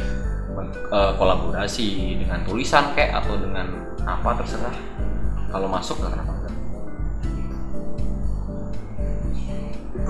eh, 0.92 1.12
kolaborasi 1.16 2.20
dengan 2.20 2.44
tulisan 2.44 2.92
kayak 2.92 3.24
atau 3.24 3.40
dengan 3.40 3.72
apa 4.04 4.44
terserah 4.44 4.76
kalau 5.48 5.72
masuk 5.72 5.96
nggak 6.04 6.12
kenapa 6.12 6.32
enggak 6.36 6.54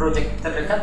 project 0.00 0.28
terdekat? 0.40 0.80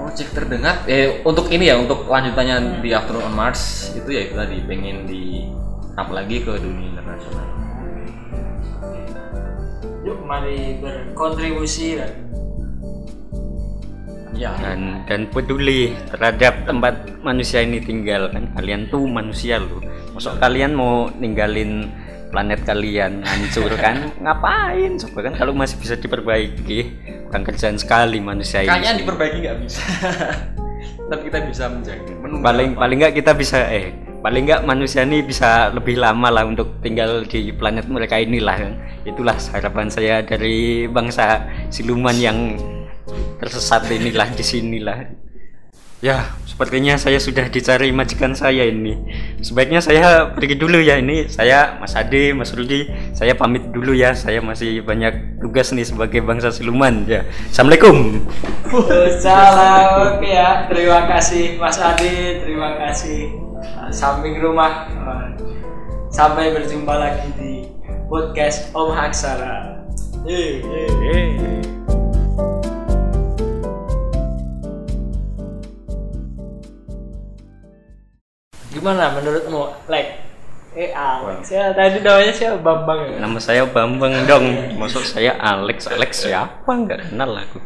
Project 0.00 0.30
terdengar 0.32 0.76
eh 0.88 1.20
untuk 1.28 1.52
ini 1.52 1.68
ya 1.68 1.76
untuk 1.76 2.08
lanjutannya 2.08 2.80
di 2.80 2.90
Afternoon 2.96 3.28
on 3.28 3.36
Mars 3.36 3.92
itu 3.92 4.08
ya 4.08 4.24
itu 4.24 4.32
tadi 4.32 4.64
pengen 4.64 5.04
di 5.04 5.44
up 5.94 6.08
lagi 6.08 6.40
ke 6.40 6.56
dunia 6.56 6.96
internasional. 6.96 7.63
Mari 10.34 10.82
berkontribusi 10.82 12.02
dan 12.02 12.12
Ya. 14.34 14.50
dan 14.58 15.06
dan 15.06 15.30
peduli 15.30 15.94
terhadap 16.10 16.66
tempat 16.66 17.22
manusia 17.22 17.62
ini 17.62 17.78
tinggal 17.78 18.26
kan 18.34 18.50
kalian 18.50 18.90
tuh 18.90 19.06
manusia 19.06 19.62
loh 19.62 19.78
masuk 20.10 20.42
kalian 20.42 20.74
mau 20.74 21.06
ninggalin 21.14 21.86
planet 22.34 22.66
kalian 22.66 23.22
hancur 23.22 23.70
kan 23.78 24.10
ngapain 24.26 24.98
coba 24.98 25.30
kan 25.30 25.38
kalau 25.38 25.54
masih 25.54 25.78
bisa 25.78 25.94
diperbaiki 25.94 26.98
kurang 27.30 27.46
kerjaan 27.46 27.78
sekali 27.78 28.18
manusia 28.18 28.66
ini 28.66 28.74
Kayaknya 28.74 28.92
diperbaiki 29.06 29.38
nggak 29.38 29.58
bisa. 29.62 29.82
Tapi 31.14 31.22
kita 31.30 31.38
bisa 31.46 31.64
menjaga. 31.70 32.12
paling 32.42 32.68
apa. 32.74 32.78
paling 32.82 32.96
nggak 32.98 33.14
kita 33.14 33.32
bisa 33.38 33.58
eh 33.70 33.94
paling 34.24 34.48
nggak 34.48 34.64
manusia 34.64 35.04
ini 35.04 35.20
bisa 35.20 35.68
lebih 35.68 36.00
lama 36.00 36.32
lah 36.32 36.48
untuk 36.48 36.80
tinggal 36.80 37.28
di 37.28 37.52
planet 37.52 37.92
mereka 37.92 38.16
inilah. 38.16 38.56
Itulah 39.04 39.36
harapan 39.52 39.92
saya 39.92 40.24
dari 40.24 40.88
bangsa 40.88 41.44
siluman 41.68 42.16
yang 42.16 42.56
tersesat 43.36 43.84
inilah 43.92 44.32
di 44.32 44.40
sinilah. 44.40 44.98
Ya 46.00 46.36
sepertinya 46.48 46.96
saya 46.96 47.20
sudah 47.20 47.52
dicari 47.52 47.92
majikan 47.92 48.32
saya 48.32 48.64
ini. 48.64 48.96
Sebaiknya 49.44 49.84
saya 49.84 50.32
pergi 50.32 50.56
dulu 50.56 50.80
ya 50.80 50.96
ini. 50.96 51.28
Saya 51.28 51.76
Mas 51.76 51.92
Ade 51.92 52.32
Mas 52.32 52.56
Rudi 52.56 52.88
saya 53.12 53.36
pamit 53.36 53.76
dulu 53.76 53.92
ya. 53.92 54.16
Saya 54.16 54.40
masih 54.40 54.80
banyak 54.80 55.44
tugas 55.44 55.68
nih 55.76 55.84
sebagai 55.84 56.24
bangsa 56.24 56.48
siluman 56.48 57.04
ya. 57.04 57.28
Assalamualaikum. 57.52 58.24
Salam 59.20 60.16
ya 60.24 60.64
terima 60.72 61.12
kasih 61.12 61.60
Mas 61.60 61.76
Adi. 61.76 62.40
Terima 62.40 62.80
kasih 62.80 63.43
samping 63.90 64.40
rumah 64.40 64.88
sampai 66.10 66.54
berjumpa 66.54 66.94
lagi 66.94 67.28
di 67.38 67.52
podcast 68.06 68.70
Om 68.72 68.90
Haksara 68.94 69.74
Yeay, 70.24 70.64
yeay. 70.64 71.36
Eh. 71.36 71.64
gimana 78.74 79.14
menurutmu 79.14 79.70
like 79.86 80.18
eh 80.74 80.90
Alex 80.90 81.54
ya 81.54 81.70
tadi 81.70 82.02
namanya 82.02 82.34
siapa 82.34 82.58
Bambang 82.58 83.00
ya 83.06 83.22
Nama 83.22 83.38
saya 83.38 83.62
Bambang 83.70 84.26
dong. 84.26 84.74
Masuk 84.74 85.06
saya 85.06 85.38
Alex. 85.38 85.86
Alex 85.86 86.26
siapa? 86.26 86.66
Nggak 86.66 87.14
kenal 87.14 87.30
aku. 87.38 87.62